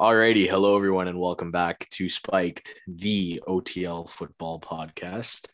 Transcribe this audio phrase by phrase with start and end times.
[0.00, 5.48] Alrighty, hello everyone, and welcome back to Spiked, the OTL football podcast.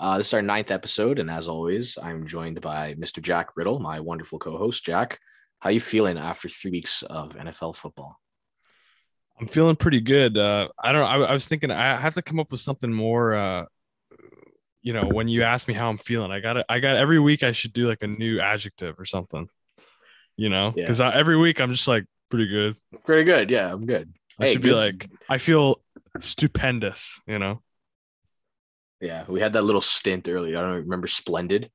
[0.00, 3.22] Uh, this is our ninth episode, and as always, I'm joined by Mr.
[3.22, 4.84] Jack Brittle, my wonderful co-host.
[4.84, 5.20] Jack,
[5.60, 8.18] how you feeling after three weeks of NFL football?
[9.38, 10.36] I'm feeling pretty good.
[10.36, 11.06] Uh, I don't know.
[11.06, 13.36] I, I, was thinking I have to come up with something more.
[13.36, 13.66] Uh,
[14.82, 17.44] you know, when you ask me how I'm feeling, I got I got every week
[17.44, 19.48] I should do like a new adjective or something.
[20.36, 21.12] You know, because yeah.
[21.14, 22.76] every week I'm just like pretty good.
[23.04, 23.50] Pretty good.
[23.50, 24.12] Yeah, I'm good.
[24.40, 25.80] I hey, should be like, I feel
[26.20, 27.62] stupendous, you know?
[29.00, 30.58] Yeah, we had that little stint earlier.
[30.58, 31.70] I don't remember Splendid.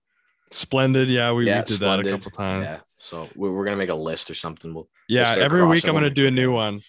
[0.52, 1.09] Splendid.
[1.09, 2.07] Yeah, we, yeah, we did Splendid.
[2.07, 2.66] that a couple times.
[2.66, 2.80] Yeah.
[2.97, 4.73] So we're, we're going to make a list or something.
[4.73, 6.81] We'll, yeah, we'll every week I'm going to do a new one.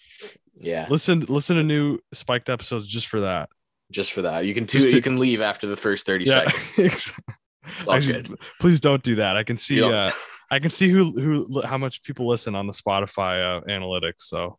[0.59, 0.87] Yeah.
[0.91, 3.51] Listen, listen to new spiked episodes just for that.
[3.93, 4.47] Just for that.
[4.47, 6.49] You can, to, you can leave after the first 30 yeah.
[6.49, 7.13] seconds.
[7.91, 8.25] Actually,
[8.59, 9.37] please don't do that.
[9.37, 10.11] I can see, uh,
[10.51, 14.23] I can see who who how much people listen on the Spotify uh, analytics.
[14.23, 14.59] So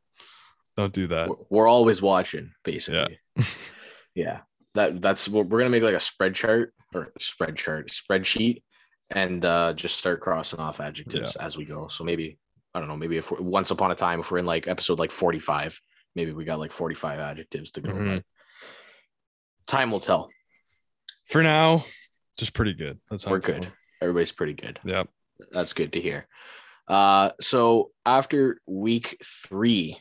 [0.78, 1.30] don't do that.
[1.50, 3.20] We're always watching, basically.
[3.36, 3.46] Yeah.
[4.16, 4.40] yeah.
[4.74, 8.64] That that's we're gonna make like a spread chart or spread chart spreadsheet
[9.10, 11.46] and uh, just start crossing off adjectives yeah.
[11.46, 11.88] as we go.
[11.90, 12.38] So maybe
[12.74, 12.96] I don't know.
[12.96, 15.78] Maybe if we're, once upon a time, if we're in like episode like forty five,
[16.16, 17.92] maybe we got like forty five adjectives to go.
[17.92, 18.18] Mm-hmm.
[19.68, 20.30] time will tell.
[21.26, 21.84] For now,
[22.38, 22.98] just pretty good.
[23.10, 23.70] That's how we're good.
[24.02, 24.80] Everybody's pretty good.
[24.86, 25.10] Yep
[25.52, 26.28] that's good to hear.
[26.88, 29.98] Uh, so after week three,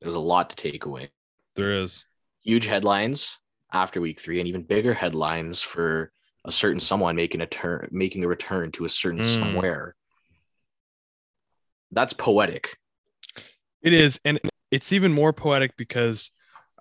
[0.00, 1.10] there's a lot to take away.
[1.56, 2.04] There is
[2.42, 3.38] huge headlines
[3.72, 6.12] after week three, and even bigger headlines for
[6.44, 9.26] a certain someone making a turn, making a return to a certain mm.
[9.26, 9.94] somewhere.
[11.90, 12.76] That's poetic.
[13.82, 16.30] It is, and it's even more poetic because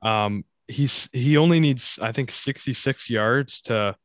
[0.02, 3.96] um, he's he only needs, I think, 66 yards to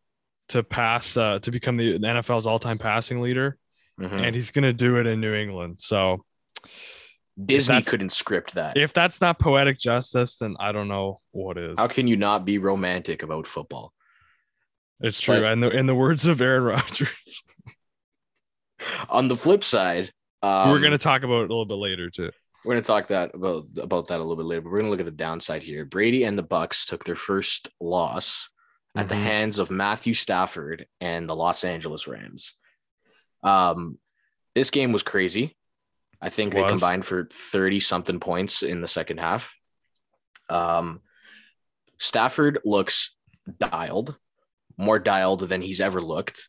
[0.51, 3.59] to pass uh, to become the NFL's all-time passing leader
[3.99, 4.19] mm-hmm.
[4.19, 5.81] and he's going to do it in New England.
[5.81, 6.25] So
[7.43, 8.77] Disney couldn't script that.
[8.77, 11.79] If that's not poetic justice, then I don't know what is.
[11.79, 13.93] How can you not be romantic about football?
[15.01, 15.41] It's true.
[15.41, 17.45] But, and the in the words of Aaron Rodgers.
[19.09, 20.13] on the flip side,
[20.43, 22.31] um, we're going to talk about it a little bit later too.
[22.65, 24.87] We're going to talk that about about that a little bit later, but we're going
[24.87, 25.85] to look at the downside here.
[25.85, 28.49] Brady and the Bucs took their first loss
[28.97, 29.09] at mm-hmm.
[29.11, 32.55] the hands of Matthew Stafford and the Los Angeles Rams.
[33.43, 33.99] Um,
[34.55, 35.57] this game was crazy.
[36.21, 39.55] I think they combined for 30 something points in the second half.
[40.49, 41.01] Um,
[41.99, 43.15] Stafford looks
[43.59, 44.17] dialed,
[44.77, 46.49] more dialed than he's ever looked.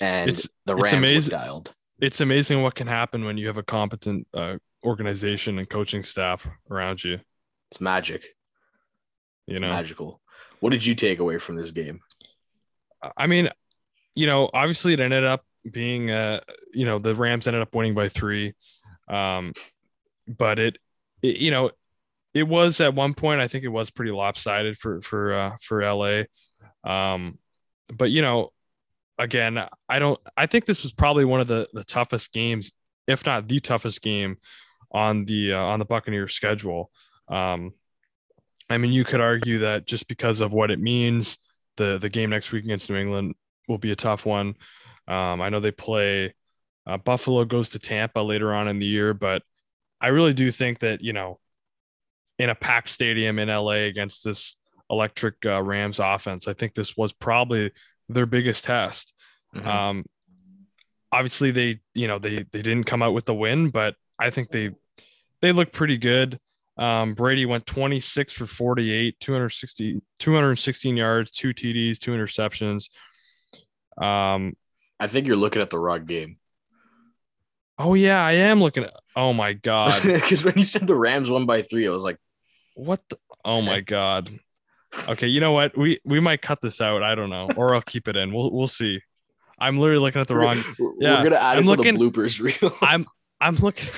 [0.00, 1.30] And it's, the Rams it's amazing.
[1.30, 1.74] dialed.
[2.00, 6.46] It's amazing what can happen when you have a competent uh, organization and coaching staff
[6.70, 7.18] around you.
[7.70, 8.24] It's magic.
[9.46, 10.20] You it's know, magical.
[10.60, 12.00] What did you take away from this game?
[13.16, 13.48] I mean,
[14.14, 16.40] you know, obviously it ended up being uh
[16.72, 18.54] you know the Rams ended up winning by three,
[19.08, 19.52] um,
[20.26, 20.78] but it,
[21.22, 21.70] it you know
[22.34, 25.82] it was at one point I think it was pretty lopsided for for uh, for
[25.82, 26.22] LA,
[26.84, 27.38] um,
[27.92, 28.50] but you know
[29.18, 32.72] again I don't I think this was probably one of the the toughest games
[33.06, 34.36] if not the toughest game
[34.90, 36.90] on the uh, on the Buccaneers schedule.
[37.28, 37.72] Um,
[38.70, 41.38] I mean, you could argue that just because of what it means,
[41.76, 43.34] the the game next week against New England
[43.68, 44.54] will be a tough one.
[45.08, 46.34] Um, I know they play
[46.86, 49.42] uh, Buffalo goes to Tampa later on in the year, but
[50.00, 51.38] I really do think that you know,
[52.38, 54.56] in a packed stadium in LA against this
[54.90, 57.70] electric uh, Rams offense, I think this was probably
[58.08, 59.14] their biggest test.
[59.54, 59.68] Mm-hmm.
[59.68, 60.04] Um,
[61.12, 64.50] obviously, they you know they they didn't come out with the win, but I think
[64.50, 64.70] they
[65.40, 66.38] they look pretty good.
[66.78, 72.88] Um, Brady went 26 for 48, 260, 216 yards, two TDs, two interceptions.
[74.02, 74.54] Um,
[75.02, 76.36] I think you're looking at the wrong game.
[77.78, 78.92] Oh yeah, I am looking at.
[79.16, 79.98] Oh my god!
[80.04, 82.18] Because when you said the Rams won by three, I was like,
[82.74, 83.00] "What?
[83.08, 83.16] The?
[83.44, 84.30] Oh my god!"
[85.08, 85.76] Okay, you know what?
[85.76, 87.02] We we might cut this out.
[87.02, 88.32] I don't know, or I'll keep it in.
[88.32, 89.00] We'll we'll see.
[89.58, 90.62] I'm literally looking at the wrong.
[90.78, 92.76] We're, yeah, we're gonna add I'm it looking, to the bloopers reel.
[92.82, 93.06] I'm
[93.40, 93.88] I'm looking.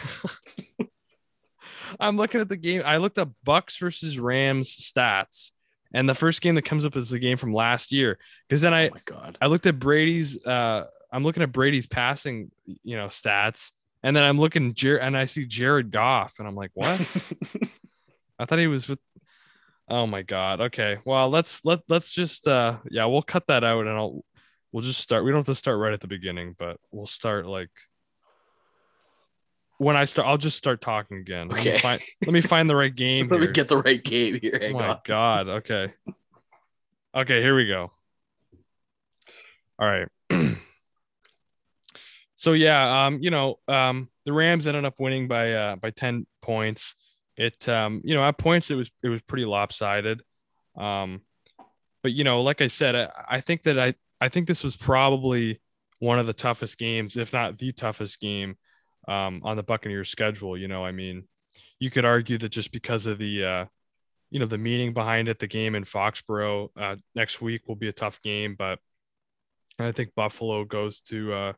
[1.98, 2.82] I'm looking at the game.
[2.86, 5.50] I looked up Bucs versus Rams stats,
[5.92, 8.18] and the first game that comes up is the game from last year.
[8.48, 12.96] Because then I, oh I looked at Brady's uh, I'm looking at Brady's passing, you
[12.96, 13.70] know, stats,
[14.02, 17.00] and then I'm looking Jer- and I see Jared Goff, and I'm like, what?
[18.38, 18.98] I thought he was with.
[19.88, 20.60] Oh my god.
[20.60, 20.98] Okay.
[21.04, 24.24] Well, let's let let's just uh yeah, we'll cut that out, and I'll
[24.72, 25.24] we'll just start.
[25.24, 27.70] We don't have to start right at the beginning, but we'll start like
[29.78, 31.52] when I start, I'll just start talking again.
[31.52, 31.72] Okay.
[31.72, 33.28] Let me find, let me find the right game.
[33.28, 34.58] let me get the right game here.
[34.60, 35.00] Hang oh my on.
[35.04, 35.48] god.
[35.48, 35.92] Okay.
[37.14, 37.92] Okay, here we go.
[39.78, 40.08] All right.
[42.44, 46.26] So yeah, um, you know, um, the Rams ended up winning by uh, by ten
[46.42, 46.94] points.
[47.38, 50.20] it um, you know, at points it was it was pretty lopsided.
[50.76, 51.22] Um,
[52.02, 54.76] but you know, like I said, I, I think that I I think this was
[54.76, 55.62] probably
[56.00, 58.56] one of the toughest games, if not the toughest game,
[59.08, 60.54] um, on the Buccaneers schedule.
[60.54, 61.24] You know, I mean,
[61.78, 63.64] you could argue that just because of the uh,
[64.30, 67.88] you know the meaning behind it, the game in Foxborough uh, next week will be
[67.88, 68.80] a tough game, but
[69.78, 71.52] I think Buffalo goes to uh,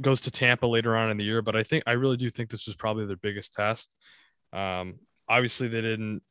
[0.00, 1.42] goes to Tampa later on in the year.
[1.42, 3.94] But I think I really do think this was probably their biggest test.
[4.52, 6.22] Um, obviously, they didn't,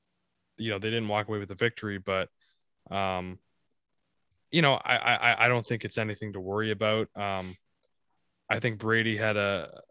[0.58, 2.30] you know, they didn't walk away with the victory, but
[2.92, 3.40] um,
[4.52, 7.08] you know, I, I I don't think it's anything to worry about.
[7.16, 7.56] Um,
[8.50, 9.82] I think Brady had a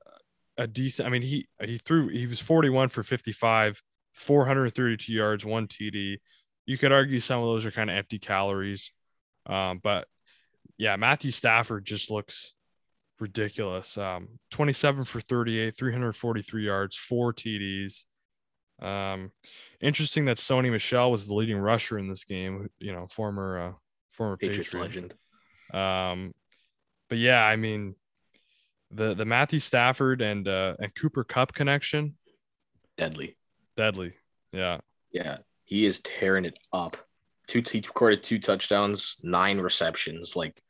[0.56, 1.06] a decent.
[1.06, 3.80] I mean, he he threw he was 41 for 55,
[4.14, 6.18] 432 yards, one TD.
[6.66, 8.92] You could argue some of those are kind of empty calories,
[9.46, 10.06] um, but
[10.76, 12.52] yeah, Matthew Stafford just looks
[13.20, 13.98] ridiculous.
[13.98, 18.04] Um, 27 for 38, 343 yards, four TDs.
[18.80, 19.32] Um,
[19.80, 22.68] interesting that Sony Michel was the leading rusher in this game.
[22.78, 23.72] You know, former uh,
[24.12, 24.82] former Patriots Patriot.
[24.82, 25.14] legend.
[25.74, 26.34] Um,
[27.08, 27.94] but yeah, I mean,
[28.90, 32.16] the the Matthew Stafford and uh, and Cooper Kupp connection,
[32.96, 33.36] Deadly.
[33.76, 34.14] deadly.
[34.52, 34.78] Yeah,
[35.10, 36.96] Yeah, he is tearing it up.
[37.48, 40.36] Two he recorded two touchdowns, nine receptions.
[40.36, 40.62] Like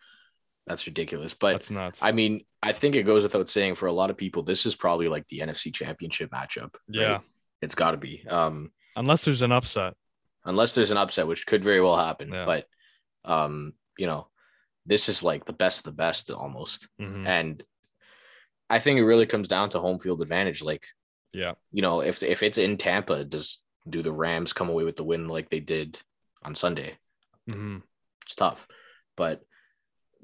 [0.68, 1.34] that's ridiculous.
[1.34, 2.00] But that's nuts.
[2.02, 4.74] I mean, I think it goes without saying for a lot of people, this is
[4.76, 6.74] probably like the NFC Championship matchup.
[6.88, 7.00] right?
[7.00, 7.18] yeah,
[7.62, 8.24] it's got to be.
[8.28, 9.94] Um, unless there's an upset.
[10.44, 12.30] unless there's an upset, which could very well happen.
[12.32, 12.44] Yeah.
[12.44, 12.66] But
[13.24, 14.28] um, you know,
[14.86, 16.88] this is like the best of the best almost.
[17.00, 17.26] Mhm.
[17.26, 17.62] And
[18.70, 20.62] I think it really comes down to home field advantage.
[20.62, 20.86] Like,
[21.32, 24.96] Yeah, you know, if if it's in Tampa, does do the Rams come away with
[24.96, 25.98] the win like they did
[26.42, 26.96] on Sunday?
[27.46, 27.78] hmm
[28.26, 28.66] It's tough.
[29.16, 29.42] But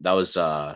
[0.00, 0.74] that was uh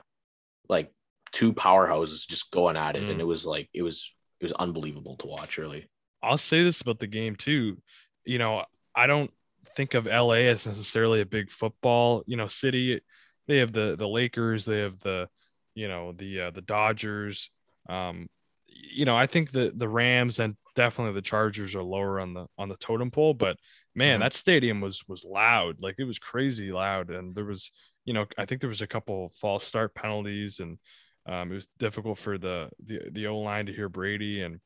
[0.69, 0.93] like
[1.33, 3.03] two powerhouses just going at it.
[3.03, 3.13] Mm.
[3.13, 5.89] And it was like it was it was unbelievable to watch, really.
[6.23, 7.79] I'll say this about the game too.
[8.25, 9.31] You know, I don't
[9.77, 13.01] think of LA as necessarily a big football, you know, city.
[13.47, 15.29] They have the the Lakers, they have the,
[15.75, 17.51] you know, the uh, the Dodgers.
[17.89, 18.29] Um,
[18.67, 22.47] you know, I think the the Rams and definitely the Chargers are lower on the
[22.59, 23.57] on the totem pole, but
[23.95, 24.23] man, Mhm.
[24.23, 25.77] that stadium was was loud.
[25.81, 27.73] Like it was crazy loud and there was,
[28.09, 30.79] you know, I think there was a couple false start penalties and
[31.27, 34.61] um, it was difficult for the the the O line to hear Brady and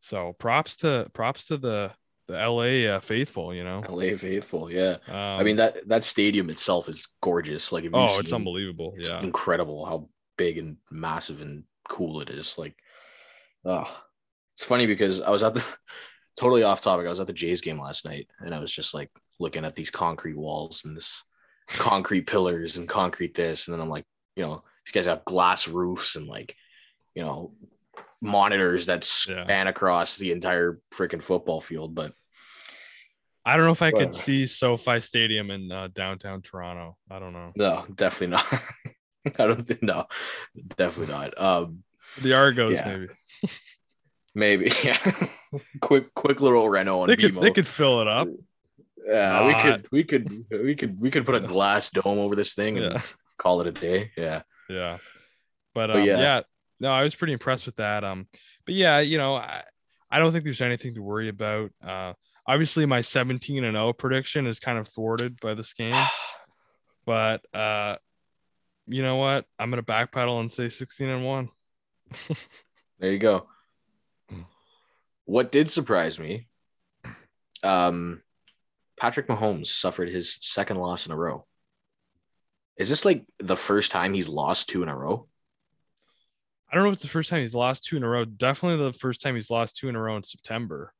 [0.00, 1.92] so props to props to the
[2.26, 3.84] the LA uh, faithful, you know.
[3.88, 4.96] LA faithful, yeah.
[5.06, 7.70] Um, I mean that that stadium itself is gorgeous.
[7.70, 8.94] Like oh, it's unbelievable.
[8.96, 12.58] It's yeah, incredible how big and massive and cool it is.
[12.58, 12.74] Like,
[13.64, 13.88] oh,
[14.56, 15.64] it's funny because I was at the
[16.36, 17.06] totally off topic.
[17.06, 19.76] I was at the Jays game last night, and I was just like looking at
[19.76, 21.22] these concrete walls and this
[21.68, 24.04] concrete pillars and concrete this, and then I'm like,
[24.36, 26.56] you know, these guys have glass roofs and like,
[27.14, 27.52] you know,
[28.20, 29.44] monitors that Yeah.
[29.44, 31.94] span across the entire freaking football field.
[31.94, 32.12] But
[33.44, 36.96] I don't know if I could see SoFi Stadium in uh, downtown Toronto.
[37.10, 37.52] I don't know.
[37.56, 38.46] no, definitely not.
[39.38, 40.06] I don't think no,
[40.76, 41.40] definitely not.
[41.40, 41.82] Um,
[42.22, 42.88] The Argos, Yeah.
[42.88, 43.08] maybe
[44.34, 44.98] Maybe, yeah.
[45.80, 47.40] quick, quick little Renault on they could BMO.
[47.40, 48.28] they could fill it up.
[49.08, 52.54] Yeah, we could, we could, we could, we could put a glass dome over this
[52.54, 53.02] thing and Yeah,
[53.38, 54.10] call it a day.
[54.16, 54.98] Yeah, yeah.
[55.74, 56.20] But, But um, yeah.
[56.20, 56.40] yeah.
[56.80, 58.04] no, I was pretty impressed with that.
[58.04, 58.26] Um,
[58.66, 59.62] but yeah, you know, I,
[60.10, 61.70] I don't think there's anything to worry about.
[61.84, 62.12] Uh,
[62.46, 65.94] obviously, my 17 and 0 prediction is kind of thwarted by this game.
[67.06, 67.96] but uh
[68.86, 71.48] you know what i'm gonna backpedal and say 16 and 1
[72.98, 73.46] there you go.
[74.28, 74.42] Hmm.
[75.24, 76.48] What did surprise me,
[77.62, 78.22] um,
[79.00, 81.46] Patrick Mahomes suffered his second loss in a row.
[82.76, 85.26] Is this like the first time he's lost two in a row?
[86.70, 88.24] i don't know if it's the first time he's lost two in a row.
[88.26, 90.92] Definitely the first time he's lost two in a row in september.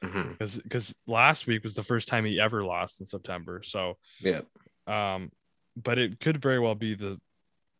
[0.00, 3.60] Because because last week was the first time he ever lost in september.
[3.62, 4.40] So Yeah,
[4.86, 5.30] um
[5.76, 7.20] but it could very well be the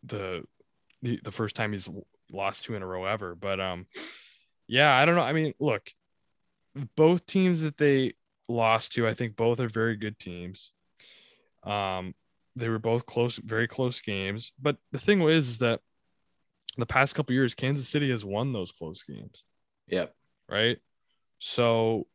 [0.05, 0.45] the
[1.03, 1.89] the, the first time he's
[2.31, 3.35] lost two in a row ever.
[3.35, 3.87] But um
[4.67, 5.23] yeah i don't know.
[5.23, 5.91] I mean look
[6.95, 8.12] both teams that they
[8.50, 10.73] lost to i think both are very good teams
[11.64, 12.14] um
[12.57, 15.80] they were both close very close games but the thing is, is that
[16.76, 19.45] the past couple years kansas city has won those close games
[19.90, 20.14] Yep.
[20.49, 20.78] right?
[21.38, 22.07] So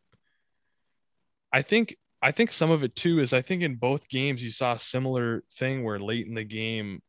[1.52, 4.50] I think I think some of it too is I think in both games you
[4.50, 7.02] saw a similar thing where late in the game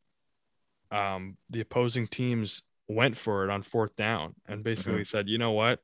[0.90, 5.52] um the opposing teams went for it on fourth down and basically said, "You know
[5.52, 5.80] what?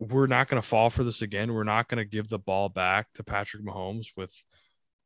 [0.00, 1.52] We're not going to fall for this again.
[1.52, 4.34] We're not going to give the ball back to Patrick Mahomes with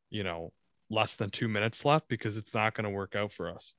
[0.09, 0.53] you know
[0.89, 3.75] less than 2 minutes left because it's not going to work out for us.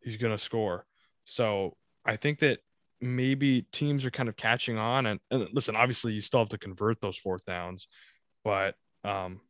[0.00, 0.86] He's going to score."
[1.24, 2.60] So, I think that
[3.00, 5.06] maybe teams are kind of catching on.
[5.06, 7.88] And, and listen, obviously, you still have to convert those fourth downs,
[8.44, 9.40] but um,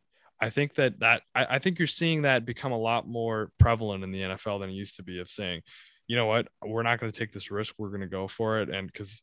[0.40, 4.04] I think that that I, I think you're seeing that become a lot more prevalent
[4.04, 5.20] in the NFL than it used to be.
[5.20, 5.62] Of saying,
[6.06, 7.74] you know what, we're not going to take this risk.
[7.78, 9.22] We're going to go for it, and because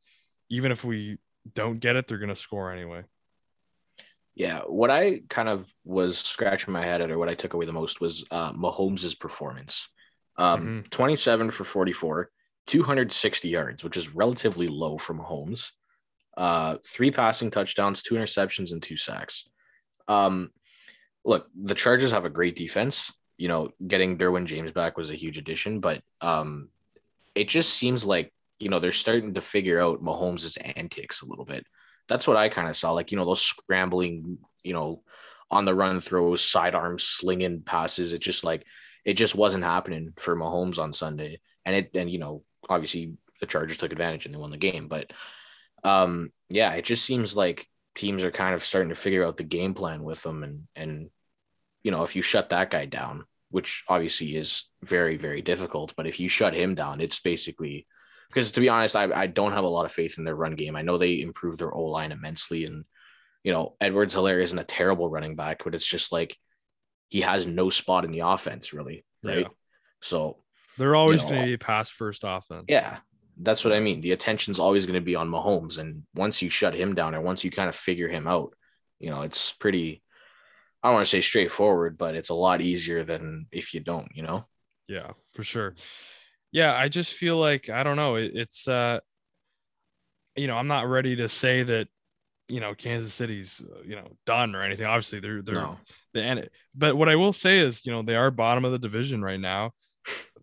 [0.50, 1.18] even if we
[1.54, 3.04] don't get it, they're going to score anyway.
[4.34, 7.66] Yeah, what I kind of was scratching my head at, or what I took away
[7.66, 9.90] the most, was uh, Mahomes' performance.
[10.38, 10.90] Um, mm-hmm.
[10.90, 12.32] 27 for 44,
[12.68, 15.72] 260 yards, which is relatively low from Mahomes.
[16.38, 19.46] Uh, three passing touchdowns, two interceptions, and two sacks.
[20.08, 20.52] Um,
[21.26, 23.12] look, the Chargers have a great defense.
[23.38, 26.70] You know, getting Derwin James back was a huge addition, but um,
[27.36, 31.46] it just seems like you know they're starting to figure out Mahomes' antics a little
[31.46, 31.66] bit.
[32.08, 35.04] That's what I kind of saw, like you know those scrambling, you know,
[35.50, 38.14] on the run throws, sidearm slinging passes.
[38.14, 38.66] It just like
[39.06, 43.48] it just wasn't happening for Mahomes on Sunday, and it and you know obviously the
[43.48, 45.12] Chargers took advantage and they won the game, but
[45.84, 49.44] um, yeah, it just seems like teams are kind of starting to figure out the
[49.44, 51.10] game plan with them and and
[51.84, 56.08] you know if you shut that guy down which obviously is very very difficult but
[56.08, 57.86] if you shut him down it's basically
[58.32, 60.56] because to be honest I, I don't have a lot of faith in their run
[60.56, 62.86] game i know they improved their o line immensely and
[63.44, 66.38] you know edwards helaire isn't a terrible running back but it's just like
[67.10, 69.48] he has no spot in the offense really right yeah.
[70.02, 70.38] so
[70.78, 72.98] they're always you know, going to be pass first offense yeah
[73.42, 74.02] that's what I mean.
[74.02, 77.22] The attention's always going to be on Mahomes, and once you shut him down, or
[77.22, 78.54] once you kind of figure him out,
[79.00, 80.04] you know, it's pretty.
[80.84, 84.10] I don't want to say straightforward, but it's a lot easier than if you don't.
[84.16, 84.46] You know.
[84.88, 85.76] Yeah, for sure.
[86.52, 88.16] Yeah, I just feel like I don't know.
[88.16, 89.00] It, it's uh,
[90.36, 91.88] you know, I'm not ready to say that
[92.48, 94.86] you know Kansas City's uh, you know done or anything.
[94.86, 95.78] Obviously, they're they're no.
[96.14, 96.50] the end.
[96.76, 99.40] But what I will say is, you know, they are bottom of the division right
[99.40, 99.72] now.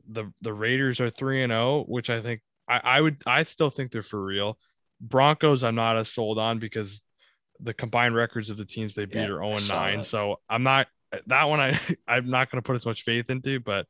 [0.08, 3.42] The the Raiders are three and zero, oh, which I think I, I would I
[3.42, 4.58] still think they're for real.
[5.00, 7.02] Broncos, I'm not as sold on because
[7.60, 10.04] the combined records of the teams they beat yeah, are 0 and 9.
[10.04, 10.86] So I'm not
[11.26, 13.86] that one I I'm not gonna put as much faith into, but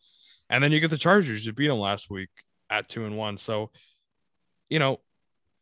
[0.51, 2.31] and then you get the Chargers, you beat them last week
[2.71, 3.39] at two and one.
[3.39, 3.71] So
[4.69, 5.01] you know,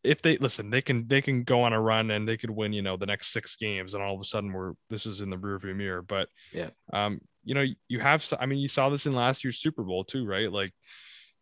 [0.02, 2.72] if they listen, they can they can go on a run and they could win,
[2.72, 5.30] you know, the next six games, and all of a sudden we're this is in
[5.30, 6.02] the rearview mirror.
[6.02, 9.58] But yeah, um, you know, you have I mean, you saw this in last year's
[9.58, 10.50] Super Bowl too, right?
[10.50, 10.72] Like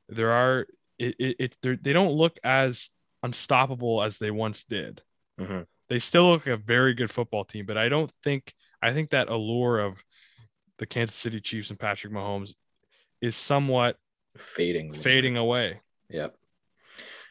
[0.08, 0.66] there are
[0.98, 2.90] it, it, it they don't look as
[3.22, 5.02] unstoppable as they once did.
[5.40, 5.62] Mm-hmm.
[5.88, 9.10] They still look like a very good football team, but I don't think I think
[9.10, 10.02] that allure of
[10.78, 12.54] the Kansas City Chiefs and Patrick Mahomes
[13.20, 13.96] is somewhat
[14.36, 15.80] fading fading away.
[16.10, 16.36] Yep.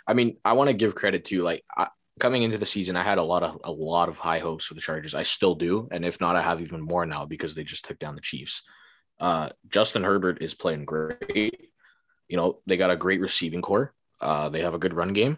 [0.05, 1.87] I mean, I want to give credit to like I,
[2.19, 4.73] coming into the season, I had a lot of a lot of high hopes for
[4.73, 5.15] the Chargers.
[5.15, 7.99] I still do, and if not, I have even more now because they just took
[7.99, 8.63] down the Chiefs.
[9.19, 11.71] Uh, Justin Herbert is playing great
[12.27, 13.93] you know, they got a great receiving corps.
[14.19, 15.37] Uh, they have a good run game,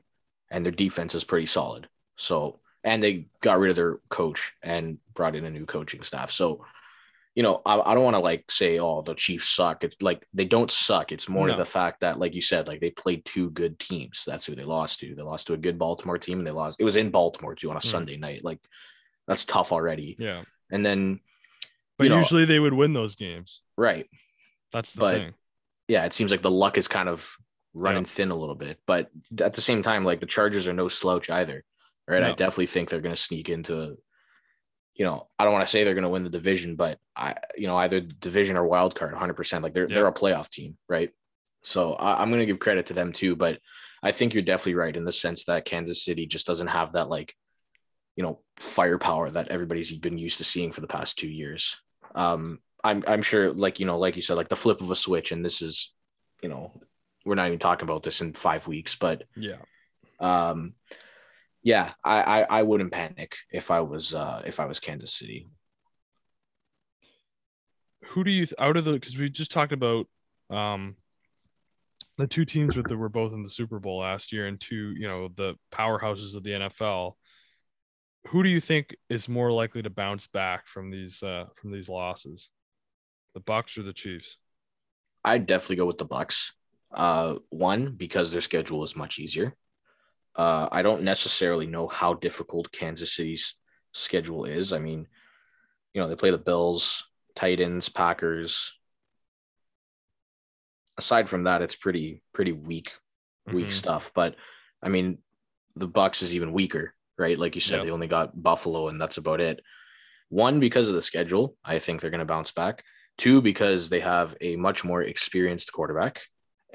[0.49, 1.89] and their defense is pretty solid.
[2.15, 6.31] So, and they got rid of their coach and brought in a new coaching staff.
[6.31, 6.65] So,
[7.35, 9.83] you know, I, I don't want to like say, oh, the Chiefs suck.
[9.83, 11.11] It's like they don't suck.
[11.11, 11.57] It's more no.
[11.57, 14.23] the fact that, like you said, like they played two good teams.
[14.25, 15.13] That's who they lost to.
[15.13, 16.77] They lost to a good Baltimore team, and they lost.
[16.79, 17.83] It was in Baltimore too on a mm.
[17.85, 18.43] Sunday night.
[18.43, 18.59] Like
[19.27, 20.15] that's tough already.
[20.17, 20.43] Yeah.
[20.71, 21.19] And then,
[21.97, 23.61] but know, usually they would win those games.
[23.77, 24.09] Right.
[24.71, 25.33] That's the but, thing
[25.87, 27.35] yeah, it seems like the luck is kind of
[27.73, 28.09] running yeah.
[28.09, 28.79] thin a little bit.
[28.87, 31.63] But at the same time, like the Chargers are no slouch either.
[32.07, 32.21] Right.
[32.21, 32.29] No.
[32.29, 33.97] I definitely think they're going to sneak into,
[34.95, 37.35] you know, I don't want to say they're going to win the division, but I,
[37.55, 39.61] you know, either division or wild card 100%.
[39.61, 39.95] Like they're, yeah.
[39.95, 40.77] they're a playoff team.
[40.87, 41.11] Right.
[41.63, 43.35] So I, I'm going to give credit to them too.
[43.35, 43.59] But
[44.01, 47.09] I think you're definitely right in the sense that Kansas City just doesn't have that,
[47.09, 47.35] like,
[48.15, 51.75] you know, firepower that everybody's been used to seeing for the past two years.
[52.13, 54.95] Um, I'm I'm sure like you know like you said like the flip of a
[54.95, 55.91] switch and this is
[56.43, 56.71] you know
[57.25, 59.57] we're not even talking about this in five weeks but yeah
[60.19, 60.73] um
[61.65, 65.50] yeah I I, I wouldn't panic if I was uh if I was Kansas City.
[68.05, 70.07] Who do you out of the because we just talked about
[70.50, 70.95] um
[72.17, 75.07] the two teams that were both in the Super Bowl last year and two you
[75.07, 77.15] know the powerhouses of the NFL
[78.27, 81.89] who do you think is more likely to bounce back from these uh, from these
[81.89, 82.50] losses?
[83.34, 84.38] The Bucs or the Chiefs?
[85.24, 86.51] I'd definitely go with the Bucs.
[86.93, 89.55] Uh, one because their schedule is much easier.
[90.35, 93.55] Uh, I don't necessarily know how difficult Kansas City's
[93.93, 94.73] schedule is.
[94.73, 95.07] I mean,
[95.93, 98.73] you know, they play the Bills, Titans, Packers.
[100.97, 102.93] Aside from that, it's pretty pretty weak,
[103.47, 103.71] weak mm-hmm.
[103.71, 104.11] stuff.
[104.13, 104.35] But
[104.81, 105.19] I mean,
[105.75, 107.37] the Bucs is even weaker, right?
[107.37, 107.85] Like you said, yep.
[107.85, 109.61] they only got Buffalo, and that's about it.
[110.29, 112.83] One because of the schedule, I think they're going to bounce back.
[113.17, 116.23] Two, because they have a much more experienced quarterback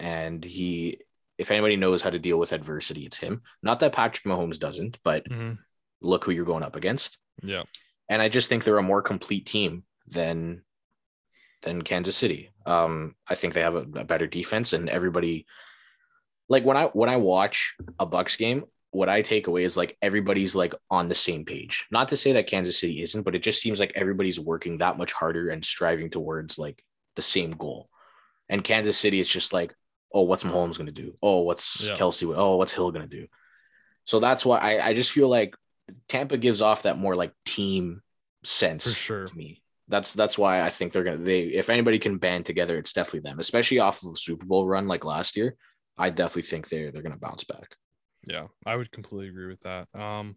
[0.00, 0.98] and he
[1.40, 3.42] if anybody knows how to deal with adversity, it's him.
[3.62, 5.58] Not that Patrick Mahomes doesn't, but Mhm.
[6.00, 7.18] look who you're going up against.
[7.42, 7.62] Yeah.
[8.08, 10.62] And I just think they're a more complete team than
[11.62, 12.50] than Kansas City.
[12.64, 15.46] Um, I think they have a, a better defense, and everybody
[16.48, 19.96] like when I when I watch a Bucs game, what I take away is like
[20.02, 21.86] everybody's like on the same page.
[21.90, 24.98] Not to say that Kansas City isn't, but it just seems like everybody's working that
[24.98, 26.82] much harder and striving towards like
[27.16, 27.88] the same goal.
[28.48, 29.74] And Kansas City, is just like,
[30.12, 31.16] oh, what's Mahomes gonna do?
[31.22, 31.96] Oh, what's Yeah.
[31.96, 32.34] Kelce?
[32.36, 33.26] Oh, what's Hill gonna do?
[34.04, 35.54] So that's why I, I just feel like
[36.08, 38.02] Tampa gives off that more like team
[38.44, 39.26] sense For sure.
[39.26, 39.62] to me.
[39.88, 43.28] That's that's why I think they're gonna they if anybody can band together, it's definitely
[43.28, 45.56] them, especially off of a Super Bowl run like last year.
[45.98, 47.76] I definitely think they're they're gonna bounce back.
[48.28, 49.88] Yeah, I would completely agree with that.
[49.98, 50.36] Um,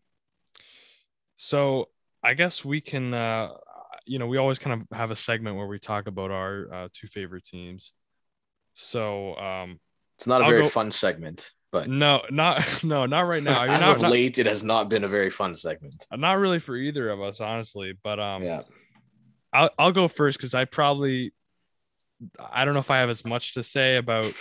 [1.36, 1.90] so
[2.24, 3.50] I guess we can, uh,
[4.06, 6.88] you know, we always kind of have a segment where we talk about our uh,
[6.94, 7.94] two favorite teams.
[8.74, 9.80] So, um,
[10.18, 13.64] It's not a I'll very go- fun segment, but no, not no, not right now.
[13.68, 16.06] As not, of not, late, it has not been a very fun segment.
[16.12, 17.94] not really for either of us, honestly.
[18.04, 18.62] But um, yeah,
[19.52, 21.34] I'll I'll go first because I probably,
[22.52, 24.34] I don't know if I have as much to say about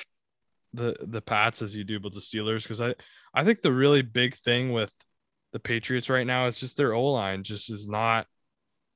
[0.74, 2.94] the the Pats as you do about the Steelers because I
[3.34, 4.94] I think the really big thing with
[5.52, 8.26] the Patriots right now is just their O line just is not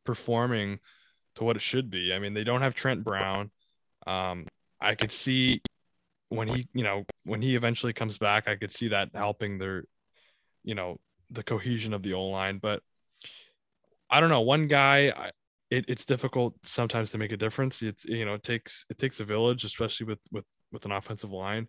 [0.05, 0.79] performing
[1.35, 2.15] to what it should be.
[2.15, 3.51] I mean, they don't have Trent Brown.
[4.07, 4.47] Um,
[4.81, 5.63] I could see
[6.29, 9.85] when he, you know, when he eventually comes back, I could see that helping their,
[10.65, 10.99] you know,
[11.31, 12.59] the cohesion of the O line.
[12.59, 12.83] But
[14.11, 14.41] I don't know.
[14.41, 15.31] One guy, I,
[15.71, 17.83] it, it's difficult sometimes to make a difference.
[17.83, 21.31] It's you know, it takes it takes a village, especially with with with an offensive
[21.31, 21.69] line.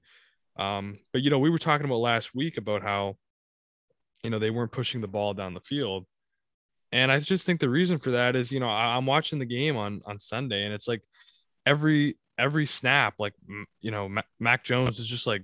[0.57, 3.17] Um, but you know, we were talking about last week about how,
[4.23, 6.05] you know, they weren't pushing the ball down the field.
[6.91, 9.45] And I just think the reason for that is, you know, I, I'm watching the
[9.45, 11.01] game on on Sunday, and it's like
[11.65, 13.33] every every snap, like
[13.81, 15.43] you know, Mac Jones is just like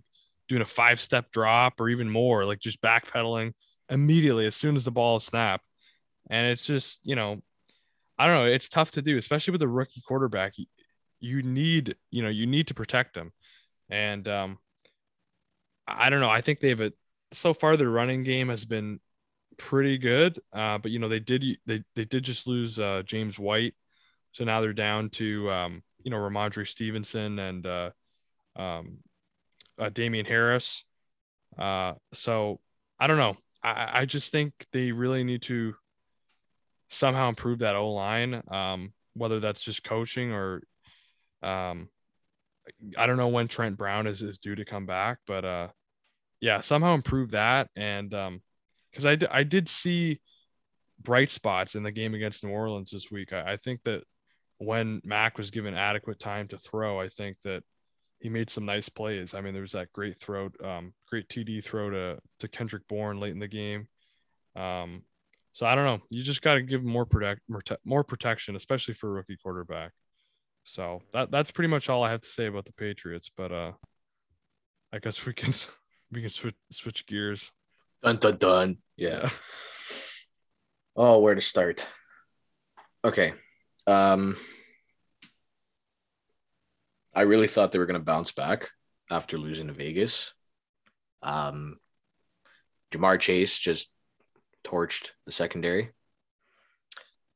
[0.50, 3.54] doing a five step drop or even more, like just backpedaling
[3.90, 5.66] immediately as soon as the ball is snapped.
[6.30, 7.42] And it's just, you know,
[8.18, 10.54] I don't know, it's tough to do, especially with a rookie quarterback.
[11.20, 13.32] You, need, you know, you need to protect him.
[13.90, 14.58] And um,
[15.88, 16.30] I don't know.
[16.30, 16.92] I think they've a
[17.32, 19.00] so far their running game has been
[19.58, 20.40] pretty good.
[20.52, 23.74] Uh, but you know, they did they they did just lose uh, James White,
[24.32, 27.90] so now they're down to um, you know Rhamondre Stevenson and uh,
[28.56, 28.98] um,
[29.80, 30.86] uh, Damien Harris.
[31.58, 32.60] Uh, so
[33.00, 33.36] I don't know.
[33.64, 35.76] I, I just think they really need to
[36.90, 38.42] somehow improve that O line.
[38.50, 40.62] Um, whether that's just coaching or
[41.42, 41.90] um,
[42.98, 45.68] I don't know when Trent Brown is, is due to come back, but uh,
[46.40, 47.70] yeah, somehow improve that.
[47.76, 48.42] And um,
[48.92, 50.22] because I, d- I did see
[51.02, 53.34] bright spots in the game against New Orleans this week.
[53.34, 54.04] I, I think that
[54.66, 57.64] when Mac was given adequate time to throw, I think that
[58.20, 59.34] he made some nice plays.
[59.34, 63.20] I mean, there was that great throw, um, great TD throw to to Kendrick Bourne
[63.20, 63.88] late in the game.
[64.56, 65.04] Um,
[65.52, 66.00] so I don't know.
[66.10, 69.12] You just got to give him more protect more, te- more protection, especially for a
[69.12, 69.92] rookie quarterback.
[70.64, 73.30] So that that's pretty much all I have to say about the Patriots.
[73.36, 73.72] But uh,
[74.94, 75.54] I guess we can
[76.12, 77.52] we can switch switch gears.
[78.02, 78.78] dun dun dun.
[78.96, 79.30] Yeah.
[80.96, 81.86] Oh, where to start?
[83.04, 83.34] Okay.
[83.88, 84.38] Um,
[87.16, 88.70] I really thought they were going to bounce back
[89.10, 90.34] after losing to Vegas.
[91.22, 91.78] Um,
[92.92, 93.92] Ja'Marr Chase just
[94.64, 95.92] torched the secondary.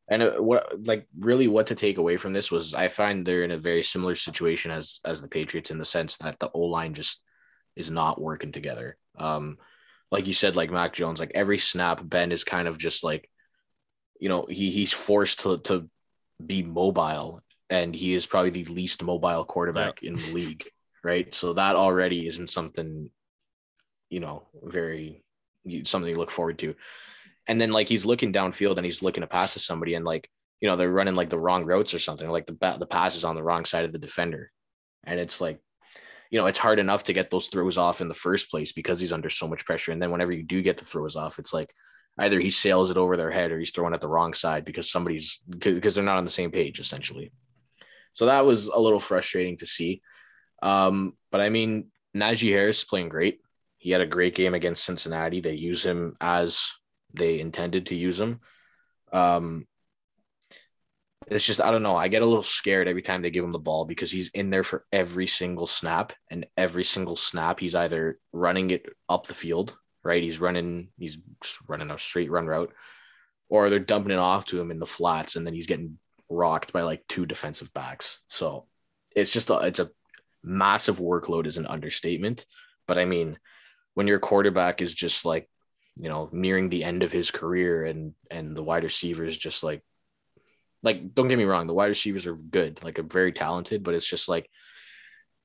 [0.09, 3.43] And uh, what, like, really, what to take away from this was I find they're
[3.43, 6.61] in a very similar situation as as the Patriots in the sense that the O
[6.61, 7.21] line just
[7.75, 8.97] is not working together.
[9.17, 9.57] Um,
[10.09, 13.29] like you said, like Mac Jones, like every snap, Ben is kind of just like,
[14.19, 15.89] you know, he he's forced to to
[16.43, 20.65] be mobile, and he is probably the least mobile quarterback in the league,
[21.03, 21.33] right?
[21.33, 23.09] So that already isn't something,
[24.09, 25.23] you know, very
[25.83, 26.75] something to look forward to.
[27.47, 30.29] And then like he's looking downfield and he's looking to pass to somebody, and like
[30.61, 33.23] you know they're running like the wrong routes or something, like the the pass is
[33.23, 34.51] on the wrong side of the defender,
[35.03, 35.59] and it's like
[36.29, 38.99] you know, it's hard enough to get those throws off in the first place because
[38.99, 39.91] he's under so much pressure.
[39.91, 41.73] And then whenever you do get the throws off, it's like
[42.19, 44.91] either he sails it over their head or he's throwing at the wrong side because
[44.91, 47.31] somebody's because they're not on the same page essentially.
[48.13, 50.01] So that was a little frustrating to see.
[50.61, 53.39] Um, but I mean, Najee Harris playing great.
[53.77, 55.39] He had a great game against Cincinnati.
[55.39, 56.71] They use him as
[57.13, 58.39] they intended to use him.
[59.13, 59.67] Um,
[61.27, 61.95] it's just I don't know.
[61.95, 64.49] I get a little scared every time they give him the ball because he's in
[64.49, 69.33] there for every single snap, and every single snap he's either running it up the
[69.33, 69.75] field,
[70.07, 70.23] right?
[70.23, 71.19] He's running, he's
[71.67, 72.73] running a straight run route,
[73.49, 76.73] or they're dumping it off to him in the flats, and then he's getting rocked
[76.73, 78.21] by like two defensive backs.
[78.29, 78.65] So
[79.15, 79.91] it's just a, it's a
[80.43, 82.45] massive workload is an understatement.
[82.87, 83.37] But I mean,
[83.93, 85.49] when your quarterback is just like,
[85.95, 89.83] you know, nearing the end of his career and and the wide receivers just like
[90.83, 93.93] like don't get me wrong, the wide receivers are good, like are very talented, but
[93.93, 94.49] it's just like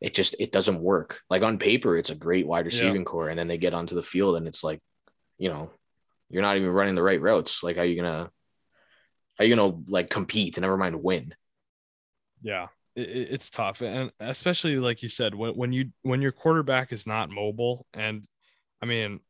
[0.02, 1.22] it just it doesn't work.
[1.30, 3.04] Like on paper, it's a great wide receiving yeah.
[3.04, 4.80] corps, and then they get onto the field and it's like,
[5.38, 5.70] you know,
[6.28, 7.62] you're not even running the right routes.
[7.62, 8.30] Like, how are you gonna
[9.38, 11.34] how are you gonna like compete and never mind win?
[12.42, 16.92] Yeah, it, it's tough, and especially like you said, when when you when your quarterback
[16.92, 18.26] is not mobile, and
[18.82, 19.20] I mean,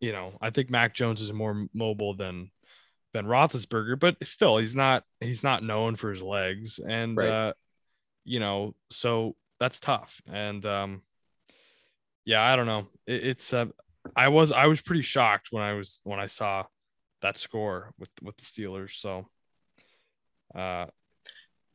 [0.00, 2.50] you know, I think Mac Jones is more mobile than
[3.14, 7.28] Ben Roethlisberger, but still, he's not he's not known for his legs, and right.
[7.28, 7.52] uh,
[8.24, 10.20] you know, so that's tough.
[10.30, 11.02] And um,
[12.24, 12.86] yeah, I don't know.
[13.06, 13.66] It, it's uh,
[14.14, 16.64] I was I was pretty shocked when I was when I saw
[17.22, 18.92] that score with with the Steelers.
[18.92, 19.28] So,
[20.54, 20.86] uh,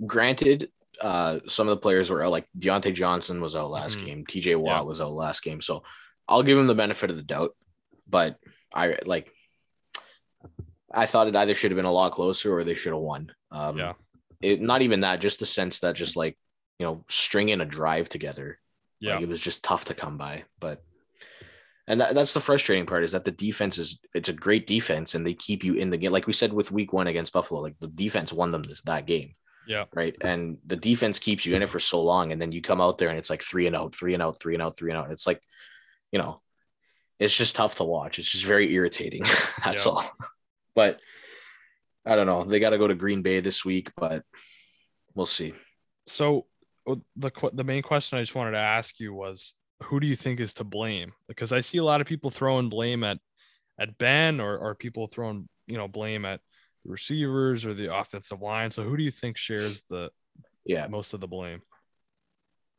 [0.06, 0.70] granted,
[1.02, 4.06] uh, some of the players were out, like Diontae Johnson was out last mm-hmm.
[4.06, 4.88] game, TJ Watt yeah.
[4.88, 5.62] was out last game.
[5.62, 5.84] So,
[6.28, 7.52] I'll give him the benefit of the doubt.
[8.08, 8.38] But
[8.74, 9.32] I like
[10.94, 13.32] I thought it either should have been a lot closer or they should have won.
[13.52, 13.94] Um, yeah.
[14.42, 16.38] It, not even that, just the sense that just like,
[16.80, 18.60] you know, stringing a drive together.
[19.00, 19.16] Yeah.
[19.16, 20.44] Like, it was just tough to come by.
[20.60, 20.84] But,
[21.88, 25.16] and that, that's the frustrating part is that the defense is, it's a great defense
[25.16, 26.12] and they keep you in the game.
[26.12, 29.06] Like we said with week one against Buffalo, like the defense won them this, that
[29.06, 29.36] game.
[29.68, 29.86] Yeah.
[29.94, 30.16] Right.
[30.22, 32.32] And the defense keeps you in it for so long.
[32.32, 34.40] And then you come out there and it's like three and out, three and out,
[34.40, 35.06] three and out, three and out.
[35.06, 35.42] And It's like,
[36.12, 36.42] you know,
[37.20, 38.20] it's just tough to watch.
[38.20, 39.24] It's just very irritating.
[39.64, 39.92] That's yeah.
[39.92, 40.04] all.
[40.76, 41.00] But
[42.06, 42.44] I don't know.
[42.44, 44.24] They got to go to Green Bay this week, but
[45.16, 45.54] we'll see.
[46.08, 46.46] So
[46.86, 50.40] the the main question I just wanted to ask you was who do you think
[50.40, 51.14] is to blame?
[51.28, 53.20] Because I see a lot of people throwing blame at
[53.80, 56.40] at Ben or or people throwing, you know, blame at
[56.86, 58.72] the receivers or the offensive line.
[58.72, 60.10] So who do you think shares the
[60.66, 61.62] yeah, most of the blame?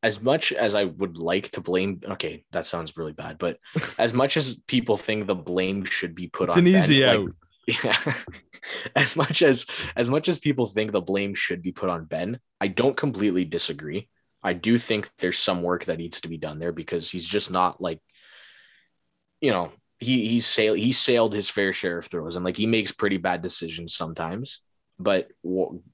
[0.03, 3.59] As much as I would like to blame, okay, that sounds really bad, but
[3.99, 7.17] as much as people think the blame should be put it's on an easy ben,
[7.17, 7.31] out.
[7.85, 7.97] Yeah.
[8.97, 12.39] as much as as much as people think the blame should be put on Ben,
[12.61, 14.09] I don't completely disagree.
[14.43, 17.51] I do think there's some work that needs to be done there because he's just
[17.51, 18.01] not like
[19.41, 22.67] you know, he he's sailed he sailed his fair share of throws and like he
[22.67, 24.61] makes pretty bad decisions sometimes.
[24.99, 25.29] But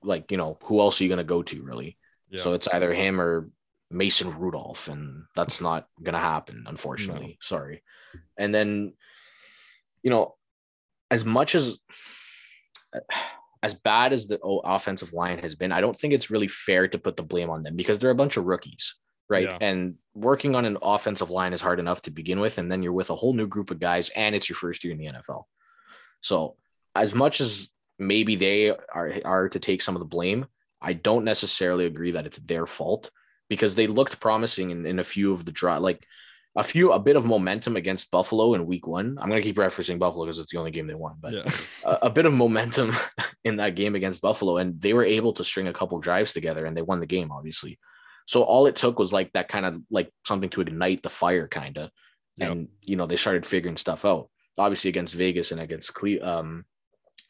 [0.02, 1.96] like, you know, who else are you going to go to really?
[2.28, 2.40] Yeah.
[2.40, 3.50] So it's either him or
[3.90, 7.26] Mason Rudolph and that's not going to happen unfortunately.
[7.26, 7.34] No.
[7.40, 7.82] Sorry.
[8.36, 8.92] And then
[10.02, 10.34] you know,
[11.10, 11.78] as much as
[13.62, 16.98] as bad as the offensive line has been, I don't think it's really fair to
[16.98, 18.94] put the blame on them because they're a bunch of rookies,
[19.28, 19.44] right?
[19.44, 19.58] Yeah.
[19.60, 22.94] And working on an offensive line is hard enough to begin with, and then you're
[22.94, 25.44] with a whole new group of guys, and it's your first year in the NFL.
[26.22, 26.56] So,
[26.94, 27.68] as much as
[27.98, 30.46] maybe they are are to take some of the blame,
[30.80, 33.10] I don't necessarily agree that it's their fault
[33.50, 36.06] because they looked promising in, in a few of the draw, like
[36.56, 39.18] a few a bit of momentum against Buffalo in week one.
[39.20, 41.50] I'm gonna keep referencing Buffalo because it's the only game they won, but yeah.
[41.84, 42.94] a, a, bit of momentum
[43.44, 46.66] in that game against Buffalo, and they were able to string a couple drives together
[46.66, 47.78] and they won the game, obviously.
[48.26, 51.46] So all it took was like that kind of like something to ignite the fire,
[51.46, 51.90] kind of,
[52.36, 52.50] yep.
[52.50, 54.28] and you know they started figuring stuff out.
[54.58, 56.64] Obviously against Vegas and against Cle- um,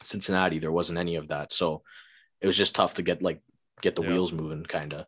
[0.03, 1.83] Cincinnati, there wasn't any of that, so
[2.41, 3.39] it was just tough to get like
[3.81, 4.11] get the yep.
[4.11, 5.05] wheels moving, kind of.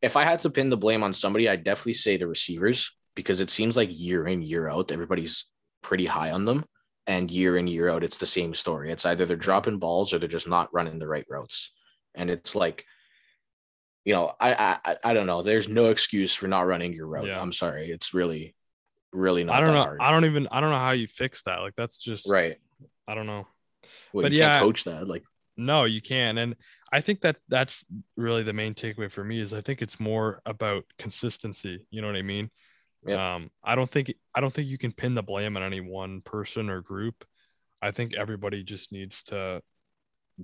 [0.00, 3.40] If I had to pin the blame on somebody, I'd definitely say the receivers because
[3.40, 5.44] it seems like year in year out everybody's
[5.82, 6.64] pretty high on them.
[7.06, 8.92] And year in year out it's the same story.
[8.92, 11.72] It's either they're dropping balls or they're just not running the right routes.
[12.14, 12.84] And it's like
[14.04, 15.42] you know i i, I don't know.
[15.42, 17.26] There's no excuse for not running your route.
[17.26, 17.40] Yeah.
[17.40, 17.90] i'm sorry.
[17.90, 18.54] It's really
[19.10, 19.82] really not i don't know.
[19.82, 20.00] hard.
[20.02, 21.60] i don't even i don't know how you fix that.
[21.60, 22.56] Like that's just right.
[23.06, 23.46] I don't know.
[24.12, 25.24] Well, but yeah coach that like.
[25.56, 26.56] no you can and
[26.92, 27.84] i think that that's
[28.16, 31.86] really the main takeaway for me is i think it's more about consistency.
[31.90, 32.50] You know what i mean
[33.06, 33.18] Yep.
[33.18, 36.20] Um, I don't think I don't think you can pin the blame on any one
[36.20, 37.24] person or group.
[37.80, 39.62] I think everybody just needs to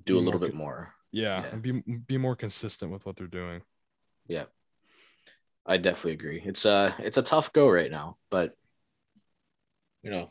[0.05, 0.95] do a little bit more.
[1.11, 1.57] Yeah, yeah.
[1.57, 1.73] be
[2.07, 3.63] be more consistent with what they're doing.
[4.27, 4.45] Yeah.
[5.67, 6.43] I definitely agree.
[6.45, 8.55] It's a it's a tough go right now, but
[10.03, 10.31] you know,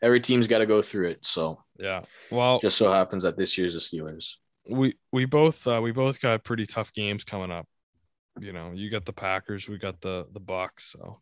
[0.00, 1.26] every team's got to go through it.
[1.26, 4.34] So yeah, well, just so happens that this year's the Steelers.
[4.68, 7.66] We we both uh, we both got pretty tough games coming up.
[8.38, 10.80] You know, you got the Packers, we got the the Bucs.
[10.80, 11.20] So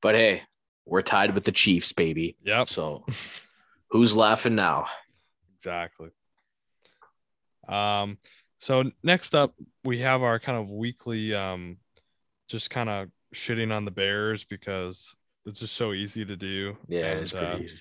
[0.00, 0.42] but hey,
[0.84, 2.36] we're tied with the Chiefs, baby.
[2.42, 2.64] Yeah.
[2.64, 3.04] So
[3.90, 4.86] who's laughing now?
[5.56, 6.10] Exactly.
[7.68, 8.18] Um,
[8.60, 11.76] so next up we have our kind of weekly um
[12.48, 16.76] just kind of shitting on the Bears because it's just so easy to do.
[16.88, 17.78] Yeah, and, it's pretty uh, easy.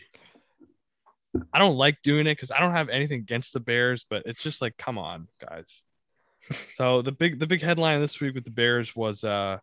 [1.53, 4.41] I don't like doing it because I don't have anything against the Bears, but it's
[4.41, 5.83] just like, come on, guys.
[6.73, 9.59] so the big the big headline this week with the Bears was uh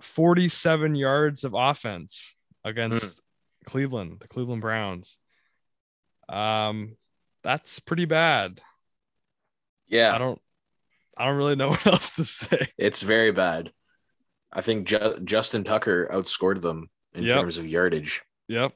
[0.00, 3.20] 47 yards of offense against
[3.64, 5.18] Cleveland, the Cleveland Browns.
[6.28, 6.96] Um,
[7.42, 8.60] that's pretty bad.
[9.86, 10.40] Yeah, I don't,
[11.16, 12.68] I don't really know what else to say.
[12.78, 13.70] it's very bad.
[14.52, 17.40] I think Ju- Justin Tucker outscored them in Yep.
[17.40, 18.22] terms of yardage.
[18.48, 18.72] Yep,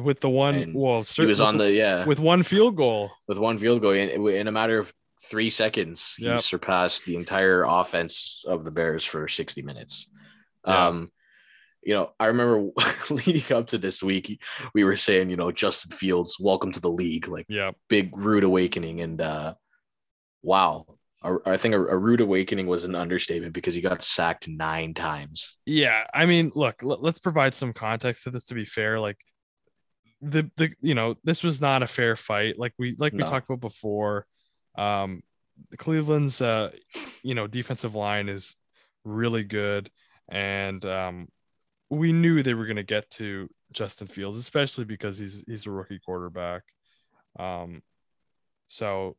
[0.00, 3.10] with the one, And well, He was on the yeah with one field goal.
[3.28, 6.14] with one field goal in, in a matter of three seconds.
[6.18, 10.06] He surpassed the entire offense of the Bears for sixty minutes.
[10.66, 10.86] Yeah.
[10.88, 11.10] Um,
[11.82, 12.70] you know, I remember
[13.10, 14.40] leading up to this week,
[14.74, 18.44] we were saying, you know, Justin Fields, welcome to the league, like Yeah, big rude
[18.44, 19.54] awakening, and uh,
[20.42, 20.86] wow.
[21.22, 24.94] I I think a, a rude awakening was an understatement because he got sacked nine
[24.94, 25.56] times.
[25.66, 26.04] yeah.
[26.14, 28.44] I mean, look, let, let's provide some context to this.
[28.44, 29.18] To be fair, like
[30.22, 32.58] the the you know this was not a fair fight.
[32.58, 33.26] Like we like we No.
[33.26, 34.26] talked about before.
[34.76, 35.22] Um,
[35.70, 36.70] the Cleveland's uh,
[37.22, 38.56] you know defensive line is
[39.04, 39.90] really good,
[40.28, 41.28] and um,
[41.90, 45.70] we knew they were going to get to Justin Fields, especially because he's he's a
[45.70, 46.62] rookie quarterback.
[47.38, 47.82] Um,
[48.68, 49.16] so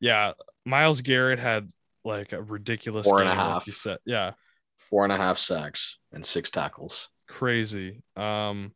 [0.00, 0.32] yeah,
[0.64, 1.70] Myles Garrett had
[2.04, 3.64] like a ridiculous Four and a half.
[3.64, 3.98] said.
[4.04, 4.32] Yeah,
[4.76, 7.08] Four and a half sacks and six tackles.
[7.28, 8.02] crazy.
[8.16, 8.72] Um,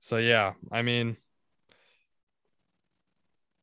[0.00, 1.16] so yeah, I mean,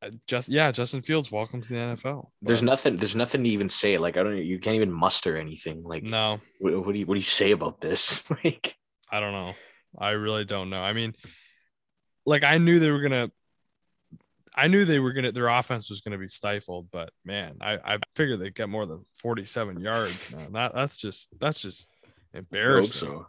[0.02, 2.30] Uh, just yeah, Justin Fields, welcome to the NFL.
[2.42, 2.98] There's nothing.
[2.98, 3.98] There's nothing to even say.
[3.98, 4.38] Like I don't.
[4.38, 5.84] You can't even muster anything.
[5.84, 8.24] Like no, what, what do you what do you say about this?
[8.44, 8.76] like
[9.12, 9.54] I don't know.
[9.98, 10.82] I really don't know.
[10.82, 11.16] I mean,
[12.26, 13.30] like I knew they were gonna.
[14.56, 15.34] I knew they were gonna.
[15.34, 19.06] Their offense was gonna be stifled, but man, I I figured they'd get more than
[19.22, 20.32] 47 yards.
[20.32, 21.90] Man, that that's just that's just
[22.34, 23.10] I embarrassing.
[23.10, 23.26] so.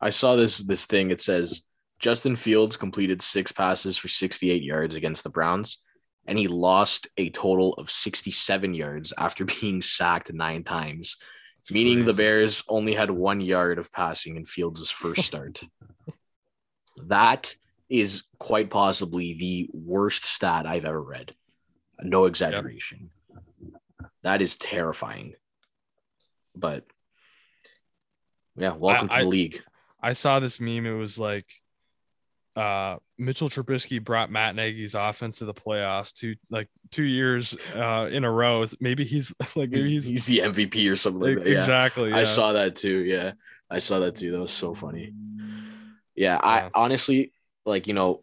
[0.00, 1.10] I saw this this thing.
[1.10, 1.62] It says
[1.98, 5.78] Justin Fields completed six passes for 68 yards against the Browns,
[6.26, 11.16] and he lost a total of 67 yards after being sacked nine times.
[11.62, 12.14] It's meaning the.
[12.14, 15.60] Bears only had one yard of passing in Fields' first start.
[17.06, 17.54] that
[17.88, 21.34] is quite possibly the worst stat I've ever read.
[22.02, 23.10] No exaggeration.
[24.22, 25.34] That is terrifying.
[26.54, 26.84] But
[28.56, 29.62] yeah, welcome I- to the league.
[30.00, 30.86] I saw this meme.
[30.86, 31.46] It was like
[32.58, 38.08] uh Mitchell Trubisky brought Matt Nagy's offense to the playoffs two like two years uh
[38.10, 38.64] in a row.
[38.80, 41.46] Maybe he's like maybe he's, He's the MVP or something like that.
[41.46, 41.56] Yeah.
[41.58, 42.12] exactly.
[42.12, 42.98] I saw that too.
[42.98, 43.32] Yeah.
[43.70, 44.32] I saw that too.
[44.32, 45.12] That was so funny.
[46.14, 46.68] Yeah, I Yeah.
[46.74, 47.32] honestly
[47.64, 48.22] like, you know,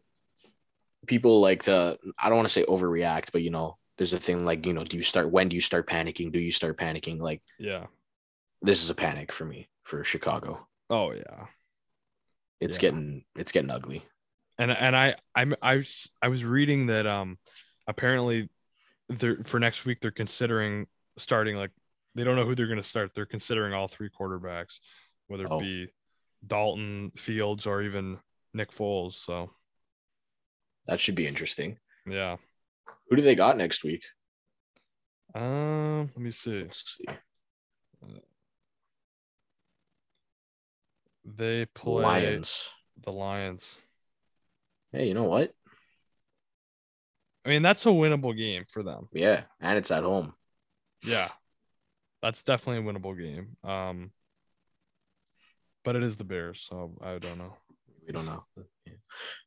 [1.08, 4.44] people like to I don't want to say overreact, but you know, there's a thing
[4.44, 6.32] like, you know, do you start when do you start panicking?
[6.34, 7.20] Do you start panicking?
[7.20, 7.86] Like Yeah.
[8.62, 10.68] this is a panic for me for Chicago.
[10.90, 11.46] Oh yeah.
[12.60, 12.82] It's Yeah.
[12.82, 14.04] getting it's getting ugly.
[14.58, 17.38] And and I I'm I was I was reading that um
[17.88, 18.50] apparently
[19.10, 20.88] they're for next week they're considering
[21.18, 21.72] starting like
[22.16, 23.14] they don't know who they're going to start.
[23.14, 24.80] They're considering all three quarterbacks,
[25.28, 25.60] whether it Oh.
[25.60, 25.90] be
[26.48, 28.20] Dalton, Fields, or even
[28.54, 29.14] Nick Foles.
[29.14, 29.52] So
[30.88, 31.78] That should be interesting.
[32.08, 32.38] yeah.
[33.10, 34.04] Who do they got next week?
[35.34, 36.62] Um, let me see.
[36.64, 37.18] Let's see.
[41.26, 42.70] They play Lions.
[43.04, 43.80] the Lions.
[44.96, 45.52] Hey, you know what?
[47.46, 49.10] I mean, that's a winnable game for them.
[49.12, 50.34] Yeah, and it's at home.
[51.04, 51.28] Yeah.
[52.22, 53.58] That's definitely a winnable game.
[53.70, 54.12] Um
[55.84, 57.54] but it is the Bears, so I don't know.
[58.08, 58.46] We don't know.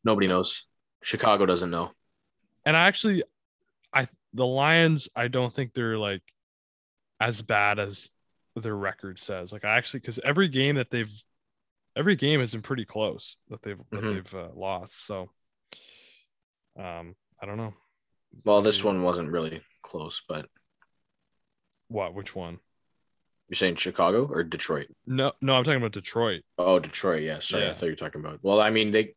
[0.05, 0.69] Nobody knows.
[1.03, 1.91] Chicago doesn't know.
[2.67, 3.23] And I actually
[3.93, 6.23] I the Lions, I don't think they're like
[7.21, 8.11] as bad as
[8.55, 9.51] their record says.
[9.51, 11.13] Like I actually cuz every game that they've
[11.97, 14.15] every game has been pretty close that they've that Mhm.
[14.15, 15.05] they've uh, lost.
[15.07, 15.31] So
[16.79, 17.75] um I don't know.
[18.45, 20.47] Well, this one wasn't really close, but
[21.89, 22.15] What?
[22.15, 22.59] Which one?
[23.49, 24.89] you're saying Chicago or Detroit?
[25.07, 26.43] No, no, I'm talking about Detroit.
[26.59, 27.23] Oh, Detroit.
[27.23, 28.41] Yeah, sorry, I thought you were talking about.
[28.43, 29.15] Well, I mean, they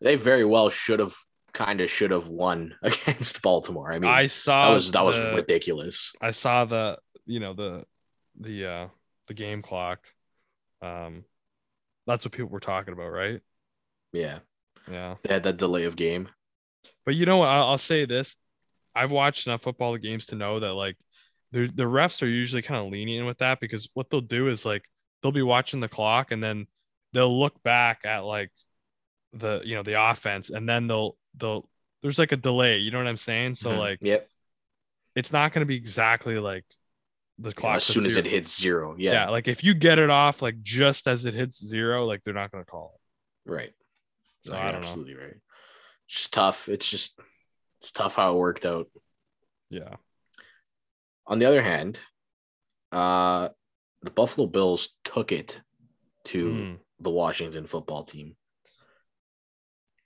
[0.00, 1.12] they very well should have,
[1.52, 3.92] kind of should have won against Baltimore.
[3.92, 6.12] I mean, I saw that was that was ridiculous.
[6.20, 7.84] I saw the you know the
[8.38, 8.88] the uh
[9.26, 10.00] the game clock.
[10.80, 11.24] Um
[12.06, 13.40] that's what people were talking about, right?
[14.12, 14.38] Yeah,
[14.88, 15.16] Yeah.
[15.22, 16.28] they had that delay of game.
[17.04, 17.48] But you know what?
[17.48, 18.36] I'll, I'll say this.
[18.94, 20.96] I've watched enough football games to know that like
[21.52, 24.64] the the refs are usually kind of lenient with that because what they'll do is
[24.64, 24.84] like
[25.22, 26.66] they'll be watching the clock and then
[27.12, 28.50] they'll look back at like
[29.32, 31.68] the you know the offense and then they'll they'll
[32.02, 33.56] there's like a delay, you know what I'm saying?
[33.56, 33.78] So Mhm.
[33.78, 34.28] like yep,
[35.14, 36.64] it's not going to be exactly like
[37.38, 38.94] the clock as soon as it hits zero.
[38.98, 39.12] yeah.
[39.12, 42.34] Yeah, like if you get it off like just as it hits zero like they're
[42.34, 43.72] not going to call it right.
[44.40, 45.36] so No, i don't know absolutely right.
[46.06, 46.68] It's just tough.
[46.68, 47.18] It's just
[47.80, 48.88] it's tough how it worked out.
[49.70, 49.96] yeah
[51.26, 51.98] On the other hand,
[52.92, 53.48] uh,
[54.02, 55.60] the Buffalo Bills took it
[56.26, 56.78] to Mm.
[57.00, 58.36] the Washington football team.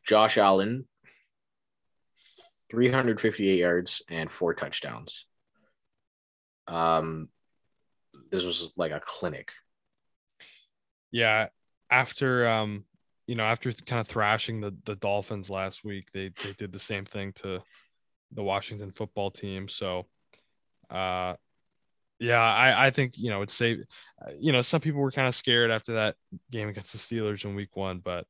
[0.05, 0.89] Josh Allen,
[2.71, 5.27] 358 yards and four touchdowns.
[6.67, 7.29] Um,
[8.31, 9.53] this was like a clinic.
[11.11, 11.49] Yeah,
[11.91, 12.85] after um,
[13.29, 16.81] you know, after kind of thrashing the the Dolphins last week, they they did the
[16.81, 17.63] same thing to
[18.33, 19.69] the Washington football team.
[19.69, 20.07] So,
[20.91, 21.35] uh,
[22.19, 23.79] yeah, I I think you know it's safe.
[24.41, 26.17] You know, some people were kind of scared after that
[26.51, 28.27] game against the Steelers in Week One, but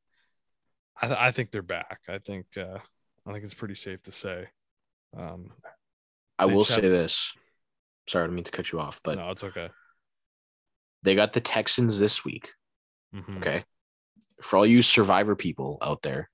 [1.00, 2.00] I I think they're back.
[2.08, 2.78] I think uh,
[3.24, 4.48] I think it's pretty safe to say.
[5.16, 5.52] Um,
[6.38, 7.32] I will say have- this.
[8.08, 9.68] Sorry, I didn't mean to cut you off, but no, it's okay.
[11.04, 12.50] they got the Texans this week.
[13.14, 13.38] Mhm.
[13.38, 13.64] Okay.
[14.42, 16.30] For all you survivor people out there,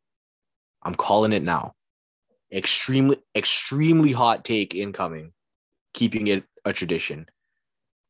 [0.83, 1.73] I'm calling it now.
[2.53, 5.33] Extremely, extremely hot take incoming,
[5.93, 7.27] keeping it a tradition.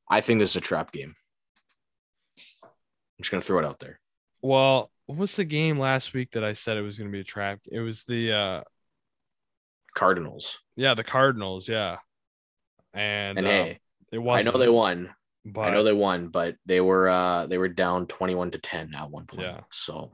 [0.09, 1.15] I think this is a trap game.
[2.63, 4.01] I'm just gonna throw it out there.
[4.43, 7.21] Well, what was the game last week that I said it was going to be
[7.21, 7.61] a trap?
[7.71, 8.63] It was the uh
[9.95, 10.59] Cardinals.
[10.77, 11.99] yeah, the Cardinals, yeah.
[12.93, 13.81] And, And um, hey,
[14.13, 15.15] it I know they won.
[15.45, 18.95] But I know they won, but they were uh they were down 21 to 10
[18.95, 19.43] at one point.
[19.43, 19.61] Yeah.
[19.71, 20.13] So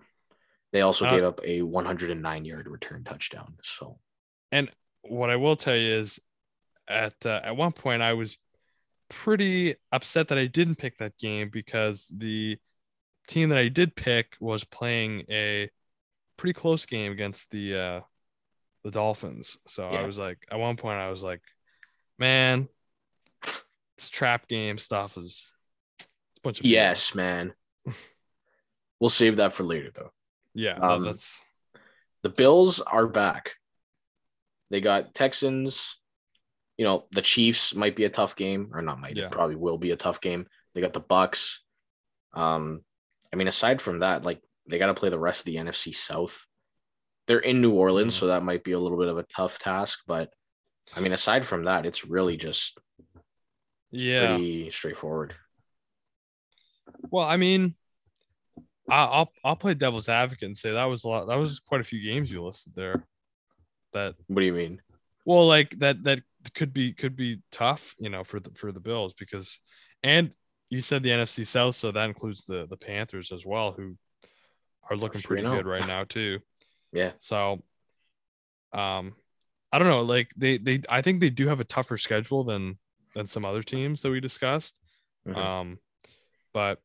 [0.73, 3.57] they also Uh, gave up a 109 yard return touchdown.
[3.63, 3.99] So
[4.53, 4.71] and
[5.03, 6.21] what I will tell you is
[6.89, 8.37] at uh, at one point I was
[9.09, 12.59] pretty upset that I didn't pick that game because the
[13.29, 15.71] team that I did pick was playing a
[16.37, 18.01] pretty close game against the uh
[18.83, 19.59] the Dolphins.
[19.69, 21.43] So I was like at one point I was like,
[22.19, 22.69] man,
[24.01, 25.53] this trap game stuff is
[26.01, 26.05] a
[26.43, 27.53] bunch of BS." yes, man.
[29.01, 30.13] we'll save that for later though.
[30.55, 31.41] Yeah, Um, that's
[32.23, 33.53] the Bills are back.
[34.71, 35.97] They got Texans.
[36.77, 39.27] You know, the Chiefs might be a tough game, or not might, Yeah.
[39.27, 40.47] it probably will be a tough game.
[40.75, 41.57] They got the Bucs.
[42.33, 42.83] Um,
[43.33, 45.95] I mean, aside from that, like they got to play the rest of the NFC
[45.95, 46.47] South.
[47.27, 48.19] They're in New Orleans, Mhm.
[48.21, 50.01] so that might be a little bit of a tough task.
[50.07, 50.33] But
[50.97, 52.79] I mean, aside from that, it's really just
[53.91, 54.37] yeah.
[54.37, 55.35] pretty straightforward.
[57.11, 57.75] Well, I mean,
[58.89, 61.29] I- I'll I'll play devil's advocate and say that was a lot.
[61.29, 63.07] That was quite a few games you listed there.
[63.93, 64.81] That What do you mean?
[65.25, 66.21] well, like that that
[66.55, 69.61] could be could be tough, you know, for the for the Bills because,
[70.03, 70.31] and
[70.71, 73.97] you said the NFC South, so that includes the the Panthers as well, who
[74.89, 76.41] are looking pretty good right now too.
[76.93, 77.13] Yeah.
[77.19, 77.63] So,
[78.73, 79.15] um,
[79.73, 80.03] I don't know.
[80.03, 82.79] Like they they I think they do have a tougher schedule than
[83.15, 84.75] than some other teams that we discussed.
[85.27, 85.37] Mhm.
[85.37, 85.79] Um,
[86.53, 86.81] but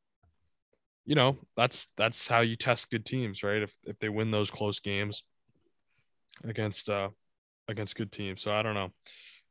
[1.06, 3.62] you know, that's that's how you test good teams, right?
[3.62, 5.24] If if they win those close games
[6.44, 7.10] against uh
[7.68, 8.42] against good teams.
[8.42, 8.92] So I don't know.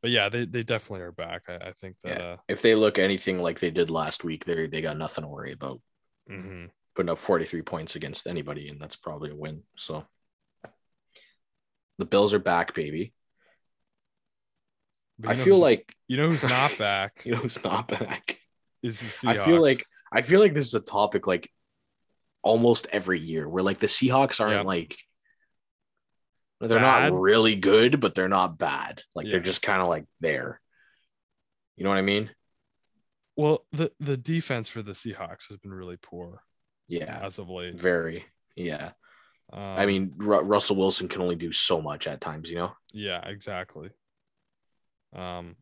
[0.03, 1.43] But yeah, they, they definitely are back.
[1.49, 2.25] I, I think that Yeah.
[2.25, 5.29] uh if they look anything like they did last week, they they got nothing to
[5.29, 5.81] worry about.
[6.31, 6.71] mhm.
[6.97, 9.63] putting up 43 points against anybody, and that's probably a win.
[9.77, 10.07] So
[11.99, 13.13] the Bills are back, baby.
[15.19, 18.39] But I feel like you know who's not back you know who's not back.
[18.83, 21.51] is the I feel like I feel like this is a topic like
[22.43, 24.67] almost every year where like the Seahawks aren't Yep.
[24.67, 24.99] like
[26.61, 27.13] they're Bad.
[27.13, 29.03] not really good, but they're not bad.
[29.15, 30.61] Like they're just kind of like there.
[31.77, 32.31] You know what I mean?
[33.37, 36.41] well the the defense for the Seahawks has been really poor
[36.89, 37.75] Yeah, as of late.
[37.81, 38.25] very.
[38.57, 38.93] Yeah.
[39.53, 42.73] Um, I mean, Ru- Russell Wilson can only do so much at times, you know?
[42.93, 43.91] yeah, exactly.
[45.15, 45.57] Um,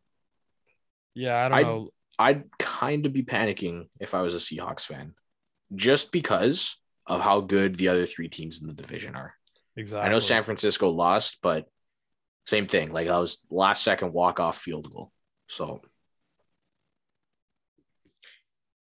[1.13, 1.89] yeah, I don't I- know.
[2.19, 5.15] I'd kind of be panicking if I was a Seahawks fan,
[5.73, 9.33] just because of how good the other three teams in the division are.
[9.75, 10.07] Exactly.
[10.07, 11.65] I know San Francisco lost, but
[12.45, 12.91] same thing.
[12.93, 15.11] Like that was last second walk off field goal.
[15.47, 15.81] So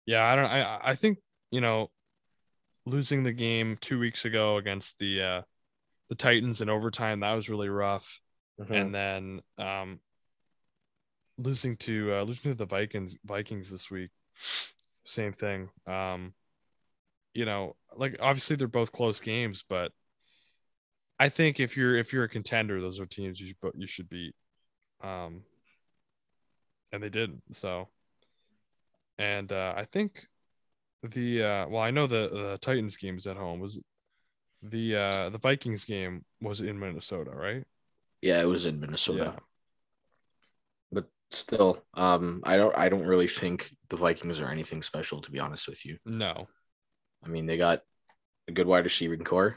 [0.06, 0.44] Yeah, I don't.
[0.46, 1.18] I I think
[1.50, 1.90] you know,
[2.86, 5.42] losing the game two weeks ago against the uh,
[6.08, 8.20] the Titans in overtime that was really rough,
[8.60, 8.72] Mm-hmm.
[8.74, 10.00] and then um,
[11.42, 14.10] losing to uh, losing to the Vikings Vikings this week,
[15.06, 15.70] same thing.
[15.86, 16.34] Um,
[17.34, 19.92] you know, like obviously they're both close games, but
[21.18, 24.08] I think if you're if you're a contender, those are teams you should you should
[24.08, 24.34] beat.
[25.02, 25.42] Um,
[26.92, 27.42] and they didn't.
[27.52, 27.88] so.
[29.18, 30.26] And uh, I think
[31.02, 33.60] the uh, well, I know the the Titans game is at home.
[33.60, 33.80] Was
[34.62, 37.64] the uh, the Vikings game was in Minnesota, right?
[38.22, 39.38] yeah, it was in Minnesota, Yeah.
[41.32, 45.40] Still, um, I don't, I don't really think the Vikings are anything special, to be
[45.40, 45.96] honest with you.
[46.04, 46.46] No.
[47.24, 47.80] I mean, they got
[48.48, 49.56] a good wide receiving corps,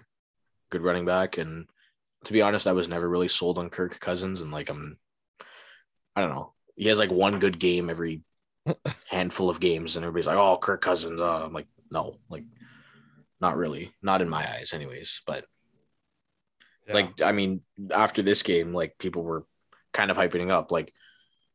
[0.69, 1.67] good running back, and
[2.23, 4.97] to be honest, I was never really sold on Kirk Cousins, and like I'm,
[6.15, 8.21] I don't know, he has like one good game every
[9.09, 12.45] handful of games, and everybody's like, "Oh, Kirk Cousins." Uh, I'm like, no, like,
[13.41, 15.21] not really, not in my eyes, anyways.
[15.27, 15.45] But
[16.87, 16.93] Yeah.
[16.93, 17.61] like, I mean,
[17.91, 19.45] after this game, like people were
[19.93, 20.93] kind of hyping up, like,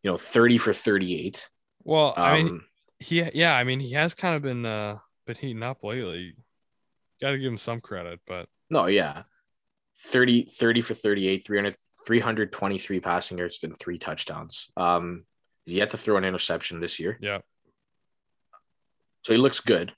[0.02, 1.48] you know, 30 for 38.
[1.84, 2.64] well, I mean, Um,
[2.98, 6.36] he yeah, I mean, he has kind of been uh been heating up lately.
[7.20, 9.22] Got to give him some credit, but no, yeah.
[10.02, 11.76] 30, 30 for 38, 300,
[12.06, 14.68] 323 passing yards and three touchdowns.
[14.74, 15.24] Um,
[15.66, 17.18] he had to throw an interception this year.
[17.20, 17.40] yeah,
[19.24, 19.92] So he looks good,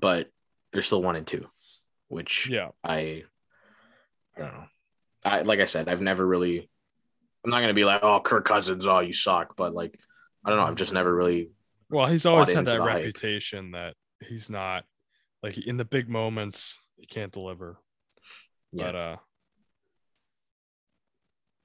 [0.00, 0.28] but
[0.72, 1.46] they're still one and two,
[2.06, 3.24] which yeah, I
[4.36, 4.64] I don't know.
[5.24, 6.70] I like I said, I've never really
[7.44, 9.98] I'm not gonna be like, oh Kirk Cousins, oh you suck, but like
[10.44, 11.50] I don't know, I've just never really
[11.90, 12.96] Well, he's always had that the hype.
[12.96, 14.84] reputation that he's not
[15.42, 17.76] like in the big moments he can't deliver.
[18.72, 19.16] yeah But uh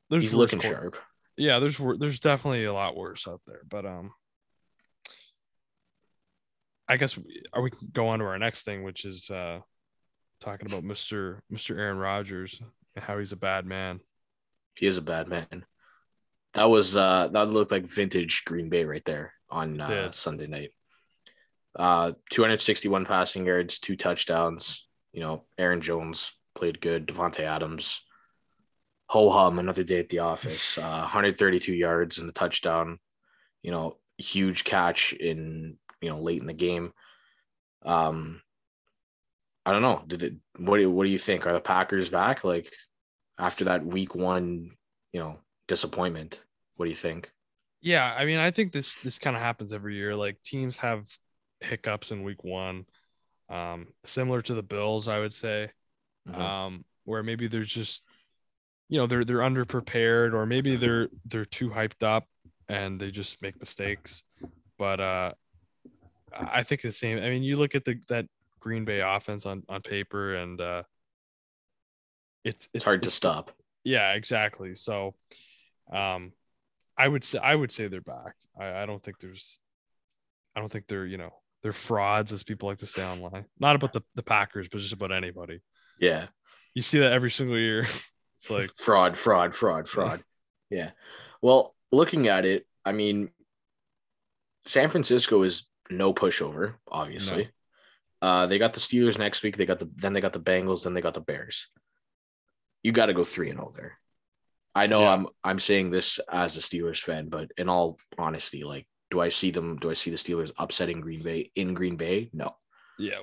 [0.10, 0.98] there's he's looking quar- sharp.
[1.38, 4.12] Yeah, there's there's definitely a lot worse out there, but um
[6.88, 9.60] I guess we, are we can go on to our next thing which is uh
[10.42, 11.40] talking about Mr.
[11.54, 11.78] Mr.
[11.78, 12.62] Aaron Rodgers
[12.96, 14.00] and how he's a bad man.
[14.76, 15.65] He is a bad man.
[16.53, 20.11] That was uh that looked like vintage Green Bay right there on uh.
[20.11, 20.72] Sunday night.
[21.76, 24.88] Uh 261 passing yards, two touchdowns.
[25.13, 28.01] You know, Aaron Jones played good, Davante Adams.
[29.07, 30.78] Ho hum, another day at the office.
[30.78, 32.99] Uh, 132 yards and a touchdown.
[33.63, 36.93] You know, huge catch in you know late in the game.
[37.84, 38.41] Um,
[39.65, 40.03] I don't know.
[40.05, 40.34] Did it?
[40.57, 41.45] What do what do you think?
[41.45, 42.43] Are the Packers back?
[42.43, 42.72] Like
[43.40, 44.72] after that week one,
[45.14, 45.38] you know,
[45.68, 46.44] disappointment.
[46.76, 47.32] What do you think?
[47.82, 50.16] Yeah, I mean, I think this this kind of happens every year.
[50.16, 51.06] Like teams have
[51.62, 52.86] hiccups in week one,
[53.50, 55.72] um, similar to the Bills, I would say,
[56.28, 56.36] Mhm.
[56.36, 58.06] um, where maybe there's just,
[58.90, 62.28] you know, they're they're underprepared, or maybe they're they're too hyped up
[62.68, 64.24] and they just make mistakes.
[64.78, 65.32] But uh,
[66.34, 67.18] I I think the same.
[67.18, 68.26] I mean, you look at the that
[68.60, 70.84] Green Bay offense on on paper, and uh,
[72.44, 73.52] it's It's hard to stop.
[73.84, 74.76] yeah, exactly.
[74.76, 75.16] So,
[75.92, 76.34] um,
[76.98, 78.36] I would say I would say they're back.
[78.60, 79.60] I, I don't think there's,
[80.56, 81.34] I don't think they're you know
[81.64, 83.46] they're frauds as people like to say online.
[83.60, 85.62] Not about the the Packers, but just about anybody.
[86.00, 86.28] Yeah.
[86.76, 87.88] You see that every single year.
[88.42, 90.24] It's like fraud, fraud, fraud, fraud.
[90.70, 90.92] yeah.
[91.42, 93.32] Well, looking at it, I mean,
[94.66, 97.50] San Francisco is no pushover, obviously.
[98.22, 99.58] Uh, they got the Steelers next week.
[99.58, 100.84] They got the then they got the Bengals.
[100.84, 101.68] Then they got the Bears.
[102.84, 103.98] You got to go three and zero there.
[104.76, 105.14] I know Yeah.
[105.14, 109.30] I'm I'm saying this as a Steelers fan, but in all honesty, like, do I
[109.30, 109.78] see them?
[109.78, 112.30] Do I see the Steelers upsetting Green Bay in Green Bay?
[112.34, 112.56] No,
[112.98, 113.18] yeah,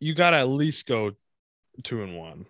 [0.00, 1.12] you, got to at least go
[1.82, 2.46] two and one.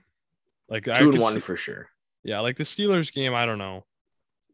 [0.69, 1.89] Like I two and one see- for sure.
[2.25, 3.85] Yeah, like the Steelers game, I don't know.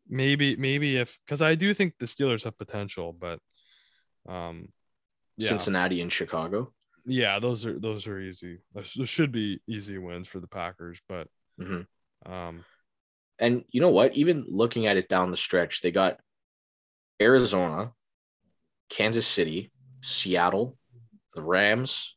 [0.09, 3.39] Maybe maybe if because I do think the Steelers have potential, but
[4.28, 4.68] um,
[5.39, 5.49] yeah.
[5.49, 6.72] Cincinnati and Chicago.
[7.07, 8.59] Yeah, those are those are easy.
[8.74, 11.28] Those should be easy wins for the Packers, but
[11.61, 11.86] Mhm.
[12.26, 12.64] um,
[13.38, 14.14] And you know what?
[14.14, 16.20] Even looking at it down the stretch, they got
[17.20, 17.92] Arizona,
[18.88, 19.72] Kansas City,
[20.03, 20.78] Seattle,
[21.34, 22.16] the Rams,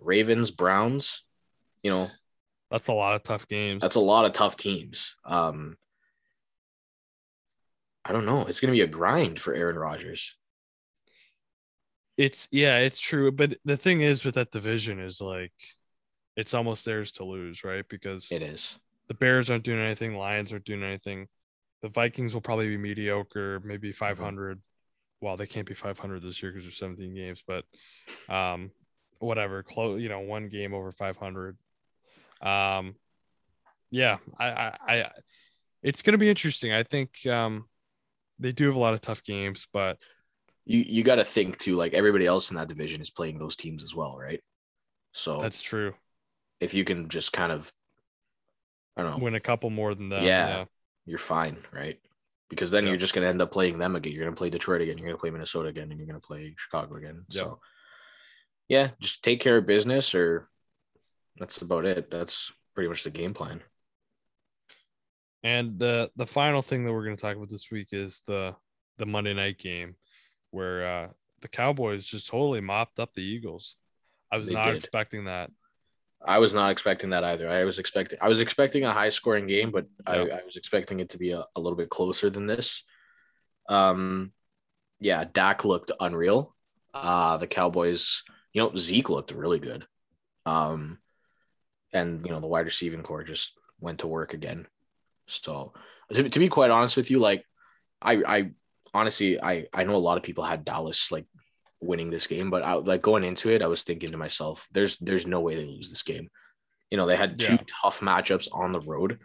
[0.00, 1.22] Ravens, Browns.
[1.82, 2.10] You know,
[2.70, 3.80] that's a lot of tough games.
[3.82, 5.16] that's a lot of tough teams.
[5.24, 5.76] Um,
[8.04, 8.46] I don't know.
[8.46, 10.34] It's going to be a grind for Aaron Rodgers.
[12.16, 13.30] it's yeah, it's true.
[13.30, 15.52] But the thing is with that division is like
[16.38, 17.84] it's almost theirs to lose, right?
[17.88, 18.78] Because It is.
[19.08, 21.26] the Bears aren't doing anything, Lions aren't doing anything.
[21.82, 24.60] The Vikings will probably be mediocre, maybe 500.
[25.20, 27.64] Well, they can't be 500 this year because there's 17 games, but
[28.32, 28.70] um,
[29.18, 31.56] whatever, close, you know, one game over 500.
[32.40, 32.94] Um,
[33.90, 35.10] yeah, I, I, I
[35.82, 36.72] it's gonna be interesting.
[36.72, 37.64] I think um,
[38.38, 39.98] they do have a lot of tough games, but
[40.66, 41.74] You you got to think too.
[41.74, 44.40] Like everybody else in that division is playing those teams as well, right?
[45.12, 45.94] So that's true.
[46.60, 47.70] If you can just kind of,
[48.96, 50.22] I don't know, Win a couple more than that.
[50.22, 50.48] Yeah.
[50.48, 50.64] yeah.
[51.06, 51.98] you're fine, right?
[52.50, 52.90] Because then Yeah.
[52.90, 54.12] you're just going to end up playing them again.
[54.12, 54.98] You're going to play Detroit again.
[54.98, 57.24] You're going to play Minnesota again, and you're going to play Chicago again.
[57.28, 57.40] Yeah.
[57.42, 57.60] So,
[58.68, 60.48] yeah, just take care of business, or
[61.38, 62.10] that's about it.
[62.10, 63.60] That's pretty much the game plan.
[65.44, 68.56] And the the final thing that we're going to talk about this week is the
[68.98, 69.94] the Monday night game,
[70.50, 71.08] where uh,
[71.42, 73.76] the Cowboys just totally mopped up the Eagles.
[74.32, 74.76] I was They not did.
[74.76, 75.50] expecting that.
[76.24, 77.48] I was not expecting that either.
[77.48, 81.00] I was expecting I was expecting a high scoring game, but I, I was expecting
[81.00, 82.82] it to be a, a little bit closer than this.
[83.68, 84.32] Um,
[85.00, 86.54] yeah, Dak looked unreal.
[86.92, 89.86] Uh, the Cowboys, you know, Zeke looked really good.
[90.44, 90.98] Um,
[91.92, 94.66] and you know, the wide receiving corps just went to work again.
[95.26, 95.72] So
[96.12, 97.44] to, to be quite honest with you, like
[98.02, 98.50] I I
[98.92, 101.26] honestly, I I know a lot of people had Dallas like
[101.80, 104.96] winning this game, but I like going into it, I was thinking to myself, there's
[104.98, 106.28] there's no way they lose this game.
[106.90, 107.64] You know, they had two Yeah.
[107.82, 109.18] tough matchups on the road,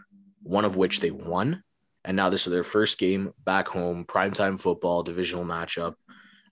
[0.43, 1.63] one of which they won,
[2.05, 5.95] and now this is their first game back home, primetime football, divisional matchup.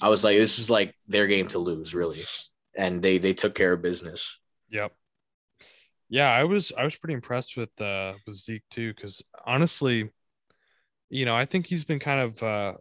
[0.02, 2.24] I was like, this is like their game to lose, really,
[2.76, 4.38] and they they took care of business.
[4.70, 4.94] Yep.
[6.10, 10.10] Yeah, I was I was pretty impressed with uh with Zeke too, because honestly,
[11.10, 12.74] you know, I think he's been kind of uh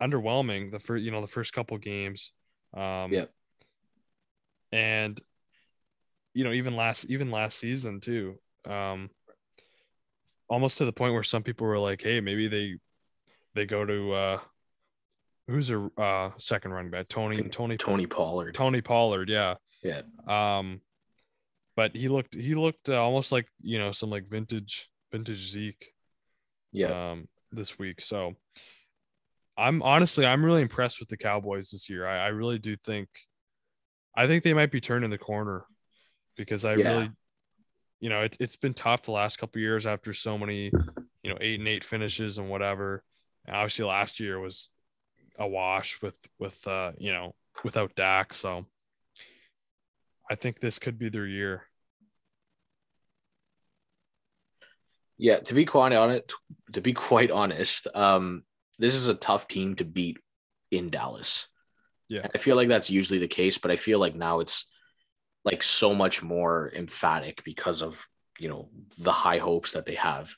[0.00, 2.32] underwhelming the first you know the first couple games.
[2.74, 3.30] Um Yep.
[4.72, 5.20] and
[6.34, 8.38] you know, even last even last season too.
[8.68, 9.10] Um
[10.48, 12.76] almost to the point where some people were like, hey, maybe they
[13.54, 14.38] they go to uh
[15.48, 17.08] who's a uh second running back?
[17.08, 19.54] Tony Tony Tony Pollard, Tony Pollard, yeah.
[19.82, 20.80] yeah, Um,
[21.76, 25.92] but he looked he looked uh, almost like you know some like vintage vintage Zeke
[26.72, 28.00] yeah, um this week.
[28.00, 28.36] So
[29.60, 32.06] I'm honestly I'm really impressed with the Cowboys this year.
[32.06, 33.08] I, I really do think
[34.16, 35.64] I think they might be turning the corner
[36.36, 36.90] because I Yeah.
[36.90, 37.10] really
[38.00, 40.70] you know it, it's been tough the last couple years after so many
[41.22, 43.04] you know eight and eight finishes and whatever.
[43.46, 44.70] And obviously last year was
[45.38, 48.32] a wash with with uh you know without Dak.
[48.32, 48.66] So
[50.30, 51.64] I think this could be their year.
[55.18, 55.40] yeah.
[55.40, 56.32] To be quite honest,
[56.72, 58.44] to be quite honest, um,
[58.80, 60.18] this is a tough team to beat
[60.70, 61.46] in Dallas.
[62.08, 62.26] Yeah.
[62.34, 64.68] I feel like that's usually the case, but I feel like now it's
[65.44, 68.04] like so much more emphatic because of
[68.38, 70.34] you know the high hopes that they have.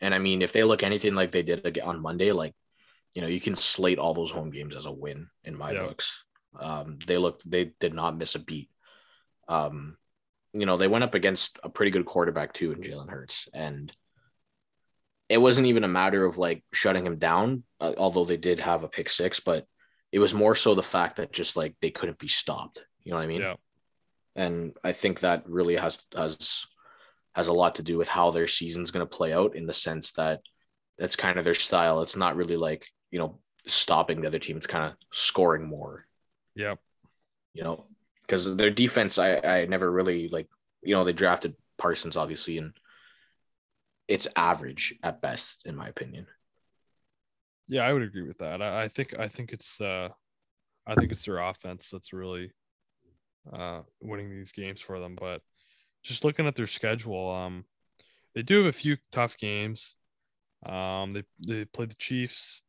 [0.00, 2.54] And I mean, if they look anything like they did on Monday, like
[3.14, 5.86] you know, you can slate all those home games as a win in my Yeah.
[5.86, 6.24] books.
[6.58, 8.70] Um, they looked, they did not miss a beat.
[9.48, 9.96] Um,
[10.52, 13.92] you know, they went up against a pretty good quarterback too in Jalen Hurts, and
[15.30, 18.82] it wasn't even a matter of like shutting him down, uh, although they did have
[18.82, 19.64] a pick six, but
[20.10, 22.84] it was more so the fact that just like they couldn't be stopped.
[23.04, 23.40] You know what I mean?
[23.40, 23.54] Yeah.
[24.34, 26.66] And I think that really has has
[27.36, 29.72] has a lot to do with how their season's going to play out in the
[29.72, 30.40] sense that
[30.98, 32.02] that's kind of their style.
[32.02, 34.56] It's not really like, you know, stopping the other team.
[34.56, 36.06] It's kind of scoring more,
[36.56, 36.74] Yeah.
[37.54, 37.86] you know,
[38.22, 40.48] because their defense, I, I never really like,
[40.82, 42.72] you know, they drafted Parsons obviously, and
[44.10, 46.26] it's average at best, in my opinion.
[47.68, 48.60] Yeah, I would agree with that.
[48.60, 50.08] I, I think I think it's uh
[50.84, 52.50] I think it's their offense that's really
[53.52, 55.16] uh winning these games for them.
[55.18, 55.42] But
[56.02, 57.64] just looking at their schedule, um
[58.34, 59.94] they do have a few tough games.
[60.66, 62.62] Um they they play the Chiefs,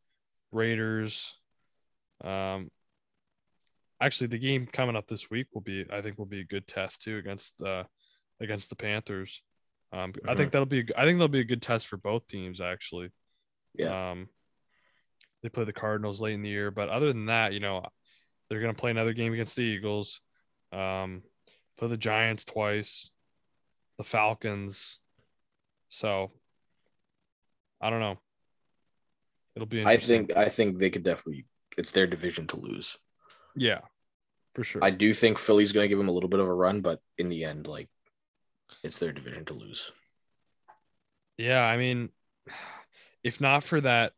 [0.52, 1.36] Raiders.
[2.24, 2.70] Um
[4.00, 6.68] actually the game coming up this week will be I think will be a good
[6.68, 7.86] test too against uh
[8.40, 9.42] against the Panthers.
[9.92, 12.62] Um I think that'll be I think that'll be a good test for both teams
[12.62, 13.12] actually.
[13.76, 14.12] Yeah.
[14.12, 14.28] Um,
[15.44, 17.86] they play the Cardinals late in the year, but other than that, you know,
[18.50, 20.22] they're gonna play another game against the Eagles.
[20.72, 21.24] Um,
[21.78, 23.10] play the Giants twice,
[23.98, 25.00] the Falcons.
[25.90, 26.32] So
[27.82, 28.20] I don't know.
[29.56, 29.84] It'll be.
[29.86, 31.46] I think I think they could definitely.
[31.78, 32.98] It's their division to lose.
[33.56, 33.80] Yeah,
[34.54, 34.84] for sure.
[34.84, 37.00] I do think Philly's going to give them a little bit of a run, but
[37.18, 37.90] in the end, like,
[38.84, 39.92] it's their division to lose.
[41.38, 42.10] Yeah, I mean,
[43.24, 44.14] if not for that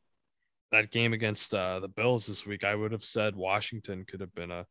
[0.71, 4.33] that game against uh, the Bills this week, I would have said Washington could have
[4.33, 4.65] been a,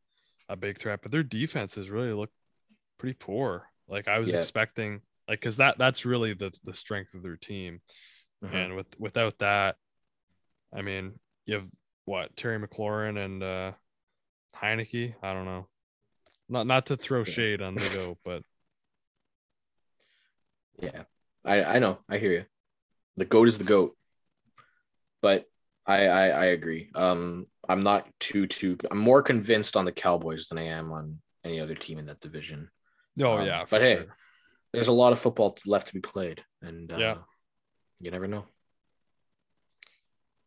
[0.48, 1.00] a big threat.
[1.00, 2.34] But their defense has really looked
[2.98, 3.68] pretty poor.
[3.88, 4.38] Like I was Yeah.
[4.38, 7.80] expecting, like because that that's really the the strength of their team.
[8.44, 8.54] Mhm.
[8.54, 9.76] And with without that,
[10.72, 11.68] I mean, you have
[12.04, 13.72] what Terry McLaurin and uh,
[14.56, 15.14] Heinicke.
[15.22, 15.68] I don't know.
[16.48, 18.42] Not not to throw shade on the go, but
[20.82, 21.04] Yeah,
[21.44, 21.98] I I know.
[22.08, 22.44] I hear you.
[23.16, 23.96] The goat is the goat,
[25.22, 25.44] but
[25.86, 26.90] I I, I agree.
[26.94, 28.76] Um, I'm not too too.
[28.90, 32.20] I'm more convinced on the Cowboys than I am on any other team in that
[32.20, 32.68] division.
[33.20, 34.16] oh Um, yeah, for but hey, sure.
[34.72, 37.16] There's a lot of football left to be played, and uh, Yeah.
[38.00, 38.46] you never know.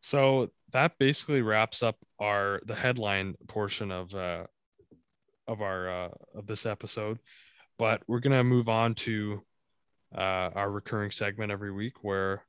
[0.02, 4.46] So that basically wraps up our the headline portion of uh
[5.48, 7.20] of our uh of this episode.
[7.78, 9.44] But we're gonna move on to
[10.16, 12.44] uh our recurring segment every week where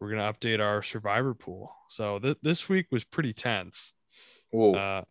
[0.00, 1.72] we're gonna update our survivor pool.
[1.88, 3.94] So th- this week was pretty tense
[4.52, 5.02] uh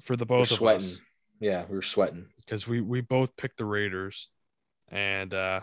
[0.00, 0.80] for the we're both of sweating.
[0.86, 1.00] us
[1.40, 2.26] Yeah, we were sweating.
[2.36, 4.28] because we we both picked the Raiders,
[4.88, 5.60] and uh,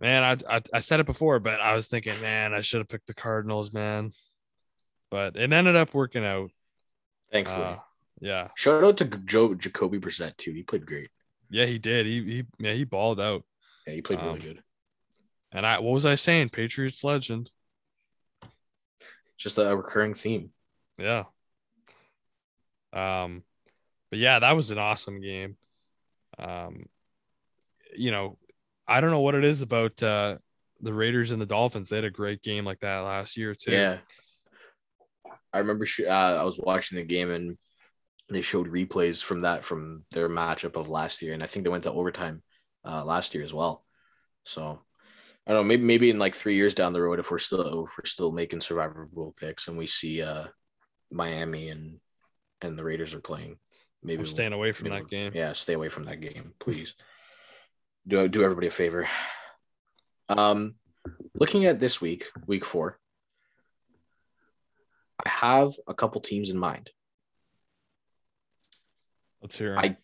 [0.00, 2.88] man, I, I I said it before, but I was thinking, man, I should have
[2.88, 4.12] picked the Cardinals, man.
[5.10, 6.50] But it ended up working out.
[7.30, 7.76] Thankfully, Uh,
[8.20, 10.52] yeah, shout out to Joe Jacoby Brissett too.
[10.52, 11.10] He played great.
[11.50, 12.06] yeah, he did.
[12.06, 13.44] He he yeah, he balled out.
[13.86, 14.62] Yeah, he played Um, really good.
[15.52, 16.50] And I what was I saying?
[16.50, 17.50] Patriots legend.
[19.36, 20.50] just a recurring theme.
[20.98, 21.24] Yeah.
[22.92, 23.42] Um,
[24.10, 25.56] but yeah, that was an awesome game.
[26.38, 26.86] Um,
[27.96, 28.38] you know,
[28.86, 30.38] I don't know what it is about uh
[30.80, 31.88] the Raiders and the Dolphins.
[31.88, 33.72] They had a great game like that last year too.
[33.72, 33.98] Yeah.
[35.52, 37.58] I remember uh, I was watching the game and
[38.30, 41.70] they showed replays from that from their matchup of last year, and I think they
[41.70, 42.42] went to overtime
[42.84, 43.84] uh, last year as well.
[44.44, 44.80] So
[45.46, 47.84] I don't know, maybe maybe in like three years down the road, if we're still
[47.84, 50.44] if we're still making Survivor Pool picks and we see uh,
[51.10, 51.98] Miami and
[52.60, 53.58] and the Raiders are playing,
[54.02, 55.32] maybe I'm staying away from maybe that game.
[55.34, 56.94] Yeah, stay away from that game, please.
[58.06, 59.08] do do everybody a favor.
[60.28, 60.74] Um,
[61.34, 62.98] looking at this week, week four,
[65.24, 66.90] I have a couple teams in mind.
[69.40, 69.76] Let's hear.
[69.76, 69.96] I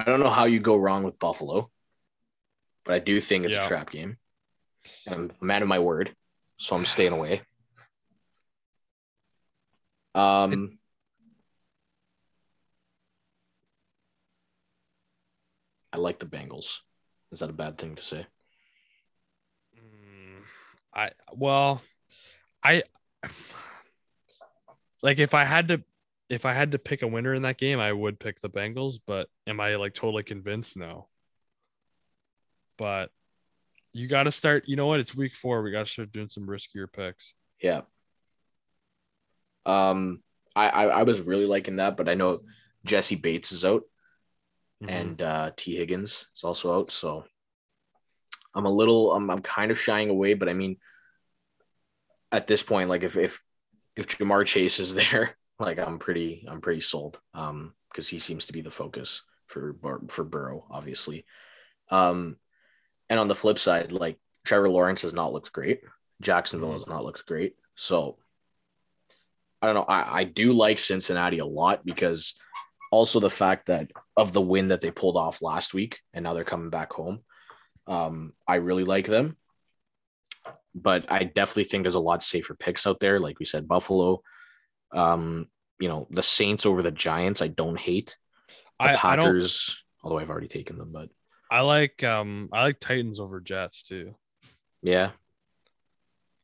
[0.00, 1.70] I don't know how you go wrong with Buffalo,
[2.86, 3.64] but I do think it's Yeah.
[3.64, 4.16] a trap game.
[5.06, 6.16] And I'm mad at my word,
[6.56, 7.42] so I'm staying away.
[10.14, 10.78] Um,
[15.92, 16.78] I like the Bengals.
[17.30, 18.26] Is that a bad thing to say?
[19.76, 20.42] Mm,
[20.94, 21.82] I well,
[22.62, 22.84] I
[25.02, 25.82] like if I had to
[26.30, 29.00] if I had to pick a winner in that game, I would pick the Bengals,
[29.06, 30.76] but am I like totally convinced?
[30.76, 31.08] No.
[32.78, 33.10] But
[33.92, 35.00] you got to start, you know what?
[35.00, 35.62] It's week 4.
[35.62, 37.34] We got to start doing some riskier picks.
[37.60, 37.82] Yeah.
[39.66, 40.22] Um,
[40.56, 42.40] I, I I was really liking that, but I know
[42.84, 43.82] Jessie Bates is out.
[44.82, 44.88] Mhm.
[44.88, 46.90] and uh, Tee Higgins is also out.
[46.90, 47.24] So
[48.54, 50.78] I'm a little, I'm, I'm kind of shying away, but I mean,
[52.32, 53.42] at this point, like if if
[53.96, 57.18] if Ja'Marr Chase is there, like I'm pretty, I'm pretty sold.
[57.34, 59.74] Um, because he seems to be the focus for
[60.08, 61.24] for Burrow, obviously.
[61.90, 62.36] Um,
[63.08, 65.80] and on the flip side, like Trevor Lawrence has not looked great.
[66.22, 66.74] Jacksonville Mhm.
[66.74, 67.56] has not looked great.
[67.74, 68.18] So
[69.60, 69.84] I don't know.
[69.88, 72.34] I, I do like Cincinnati a lot because
[72.92, 76.32] also the fact that of the win that they pulled off last week and now
[76.34, 77.20] they're coming back home.
[77.86, 79.36] Um, I really like them.
[80.74, 83.18] But I definitely think there's a lot safer picks out there.
[83.18, 84.22] Like we said, Buffalo.
[84.92, 88.16] Um, you know, the Saints over the Giants, I don't hate.
[88.78, 91.08] The I, I Packers, although I've already taken them, but
[91.50, 94.14] I like um I like Titans over Jets too.
[94.82, 95.10] yeah.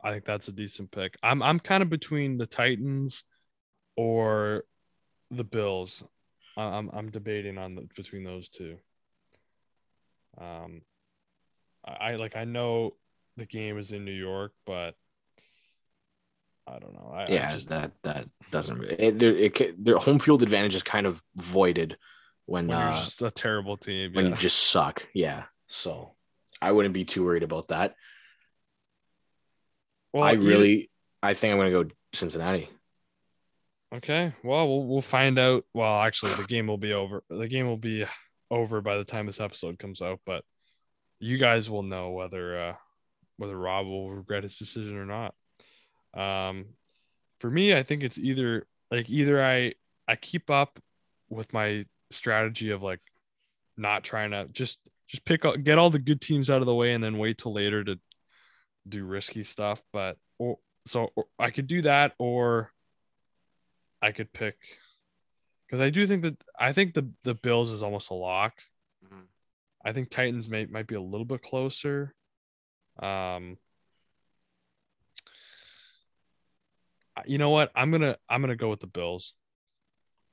[0.02, 1.16] I think that's a decent pick.
[1.22, 3.24] I'm I'm kind of between the Titans
[3.96, 4.64] or
[5.30, 6.04] the Bills.
[6.56, 8.76] I- I'm I'm debating on the, between those two.
[10.38, 10.82] Um,
[11.84, 12.96] I, I like I know
[13.36, 14.94] the game is in New York, but
[16.68, 17.12] I don't know.
[17.14, 20.74] I, I Yeah, just that that doesn't really it, there- it, their home field advantage
[20.74, 21.96] is kind of voided
[22.46, 24.12] when when you're uh, just a terrible team.
[24.14, 24.30] when yeah.
[24.32, 25.06] you just suck.
[25.14, 25.44] Yeah.
[25.68, 26.14] So
[26.60, 27.94] I wouldn't be too worried about that.
[30.12, 30.90] well, I either- really,
[31.22, 32.68] I think I'm going to go Cincinnati.
[33.94, 34.32] okay.
[34.42, 35.64] Well, we'll we'll find out.
[35.74, 37.22] Well, actually, the game will be over.
[37.28, 38.04] The game will be
[38.50, 40.44] over by the time this episode comes out, but
[41.18, 42.74] you guys will know whether uh,
[43.36, 45.34] whether Rob will regret his decision or not.
[46.16, 46.66] Um,
[47.40, 49.74] for me, I think it's either like either I
[50.08, 50.80] I keep up
[51.28, 53.00] with my strategy of like
[53.76, 56.74] not trying to just just pick up get all the good teams out of the
[56.74, 57.98] way and then wait till later to
[58.88, 59.82] do risky stuff.
[59.92, 62.72] But or so or I could do that or
[64.00, 64.56] I could pick
[65.66, 68.54] because I do think that I think the the Bills is almost a lock.
[69.84, 72.14] I think Titans may might be a little bit closer.
[73.00, 73.58] Um,
[77.24, 77.70] you know what?
[77.74, 79.32] I'm gonna I'm gonna go with the Bills.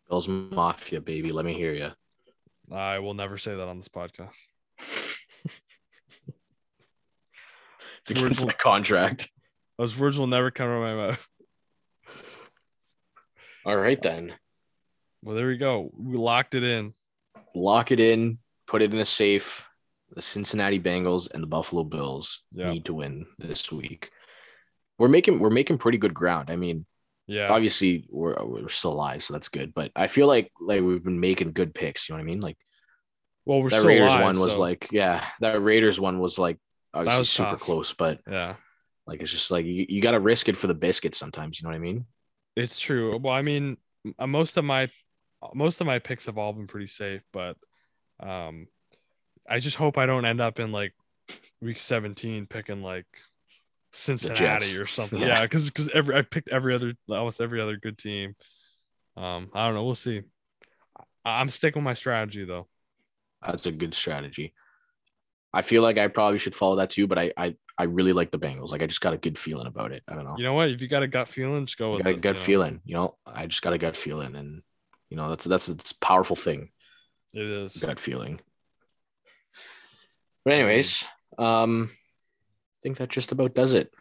[0.10, 1.32] Bills Mafia, baby.
[1.32, 1.92] Let me hear you.
[2.72, 4.38] I will never say that on this podcast.
[8.00, 9.30] It's against will- my contract.
[9.78, 11.28] Those words will never come out of my mouth.
[13.66, 14.34] All right, then.
[15.24, 15.90] Well, there we go.
[15.98, 16.94] We locked it in.
[17.56, 19.64] Lock it in, put it in a safe.
[20.12, 22.72] The Cincinnati Bengals and the Buffalo Bills Yeah.
[22.72, 24.12] need to win this week.
[24.98, 26.50] We're making we're making pretty good ground.
[26.50, 26.86] I mean,
[27.28, 27.50] Yeah.
[27.52, 29.74] obviously we're we're still alive, so that's good.
[29.74, 32.08] But I feel like like we've been making good picks.
[32.08, 32.40] You know what I mean?
[32.42, 32.58] Like
[33.46, 36.58] Well, we're that Raiders alive, one was so- like, yeah, that Raiders one was like
[36.94, 37.60] obviously was super tough.
[37.62, 38.56] close, but yeah.
[39.08, 41.60] like it's just like you, you got to risk it for the biscuit sometimes.
[41.60, 42.06] You know what I mean?
[42.56, 43.18] It's true.
[43.18, 43.78] Well, I mean,
[44.20, 44.90] most of my
[45.54, 47.58] most of my picks have all been pretty safe, but
[48.20, 48.68] um,
[49.50, 50.94] I just hope I don't end up in like
[51.62, 53.08] week 17 picking like
[53.94, 55.20] Cincinnati or something.
[55.22, 55.42] Yeah.
[55.44, 58.36] Because because every I picked every other almost every other good team.
[59.16, 59.86] Um, I don't know.
[59.86, 60.22] We'll see.
[61.26, 62.68] I- I'm sticking with my strategy though.
[63.46, 64.54] That's a good strategy.
[65.54, 68.32] I feel like I probably should follow that too, but I I, I really like
[68.32, 68.72] the Bengals.
[68.72, 70.02] Like I just got a good feeling about it.
[70.08, 70.36] I don't know.
[70.38, 70.70] You know what?
[70.70, 72.40] If you got a gut feeling, just go I with got a it, gut you
[72.42, 72.46] know?
[72.46, 72.82] feeling.
[72.86, 74.64] You know, I just got a gut feeling, and
[75.10, 76.70] you know that's that's it's a powerful thing.
[77.34, 77.78] It is.
[77.78, 78.40] Gut feeling.
[80.46, 81.04] But anyways,
[81.38, 81.96] um, I
[82.84, 83.92] think that just about does it.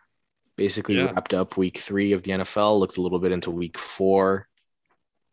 [0.57, 1.13] Basically Yeah.
[1.13, 2.79] wrapped up week three of the NFL.
[2.79, 4.49] Looked a little bit into week four,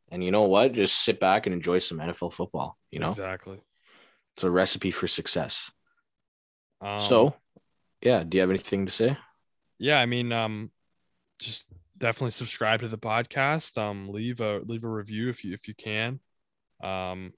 [0.10, 0.74] and you know what?
[0.74, 2.78] Just sit back and enjoy some NFL football.
[2.91, 3.60] You know, exactly.
[4.36, 5.70] it's a recipe for success.
[6.82, 7.36] Um, so,
[8.02, 8.24] yeah.
[8.24, 9.18] Do you have anything to say?
[9.78, 10.72] yeah, I mean, um,
[11.39, 13.78] just definitely subscribe to the podcast.
[13.78, 16.20] Um, leave a leave a review if you if you can.
[16.82, 17.34] Um,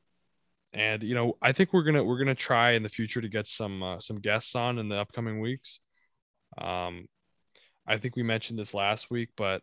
[0.73, 3.47] and you know, I think we're gonna we're gonna try in the future to get
[3.47, 5.79] some uh, some guests on in the upcoming weeks.
[6.57, 7.07] Um,
[7.87, 9.61] I think we mentioned this last week, but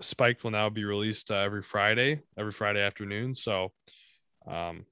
[0.00, 3.34] Spiked will now be released uh, every Friday, every Friday afternoon.
[3.34, 3.72] So,
[4.46, 4.86] um,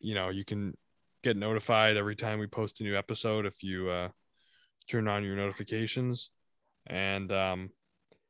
[0.00, 0.76] you know, you can
[1.22, 4.08] get notified every time we post a new episode if you uh,
[4.88, 6.30] turn on your notifications.
[6.86, 7.70] And um,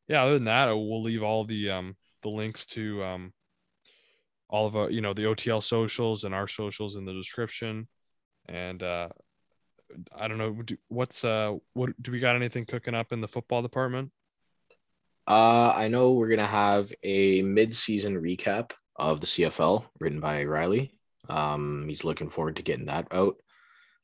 [0.09, 3.32] yeah, other than that, we'll leave all the um, the links to um,
[4.49, 7.86] all of our, you know, the OTL socials and our socials in the description.
[8.49, 9.11] And uh,
[10.14, 10.57] I don't know,
[10.89, 14.11] what's uh, what do we got anything cooking up in the football department?
[15.26, 20.95] Uh, I know we're gonna have a mid-season recap of the CFL written by Riley.
[21.28, 23.36] Um, he's looking forward to getting that out.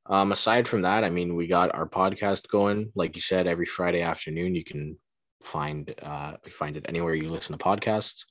[0.07, 2.93] Um, aside from that, I mean, we got our podcast going.
[2.95, 4.99] Like you said, every Friday afternoon, you can
[5.43, 8.25] find uh find it anywhere you listen to podcasts.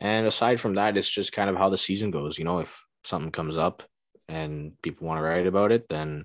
[0.00, 2.38] And aside from that, it's just kind of how the season goes.
[2.38, 3.82] You know, if something comes up
[4.28, 6.24] and people want to write about it, then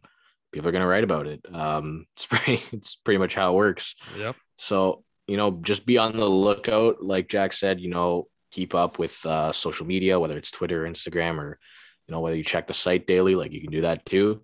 [0.56, 1.46] people are gonna write about it.
[1.54, 3.96] Um, it's pretty it's pretty much how it works.
[4.18, 4.36] Yep.
[4.56, 7.04] So, you know, just be on the lookout.
[7.04, 11.38] Like Jack said, you know, keep up with uh, social media, whether it's Twitter, Instagram,
[11.40, 11.60] or,
[12.08, 14.42] you know, whether you check the site daily, like you can do that too.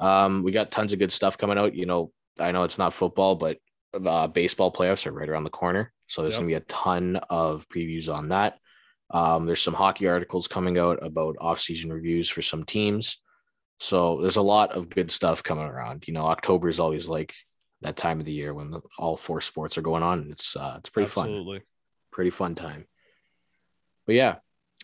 [0.00, 1.74] Um, we got tons of good stuff coming out.
[1.74, 3.58] You know, I know it's not football, but
[3.92, 5.92] uh, baseball playoffs are right around the corner.
[6.06, 6.40] So there's Yep.
[6.40, 8.58] going to be a ton of previews on that.
[9.10, 13.18] Um, there's some hockey articles coming out about off-season reviews for some teams.
[13.78, 16.06] So there's a lot of good stuff coming around.
[16.06, 17.34] You know, October is always like
[17.82, 20.20] that time of the year when the, all four sports are going on.
[20.20, 21.62] and It's uh, it's pretty fun, Absolutely.
[22.10, 22.86] pretty fun time.
[24.06, 24.36] But yeah.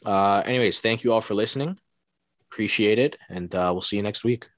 [0.05, 1.79] Uh, anyways, thank you all for listening.
[2.51, 4.49] Appreciate it, and uh, we'll see you next week.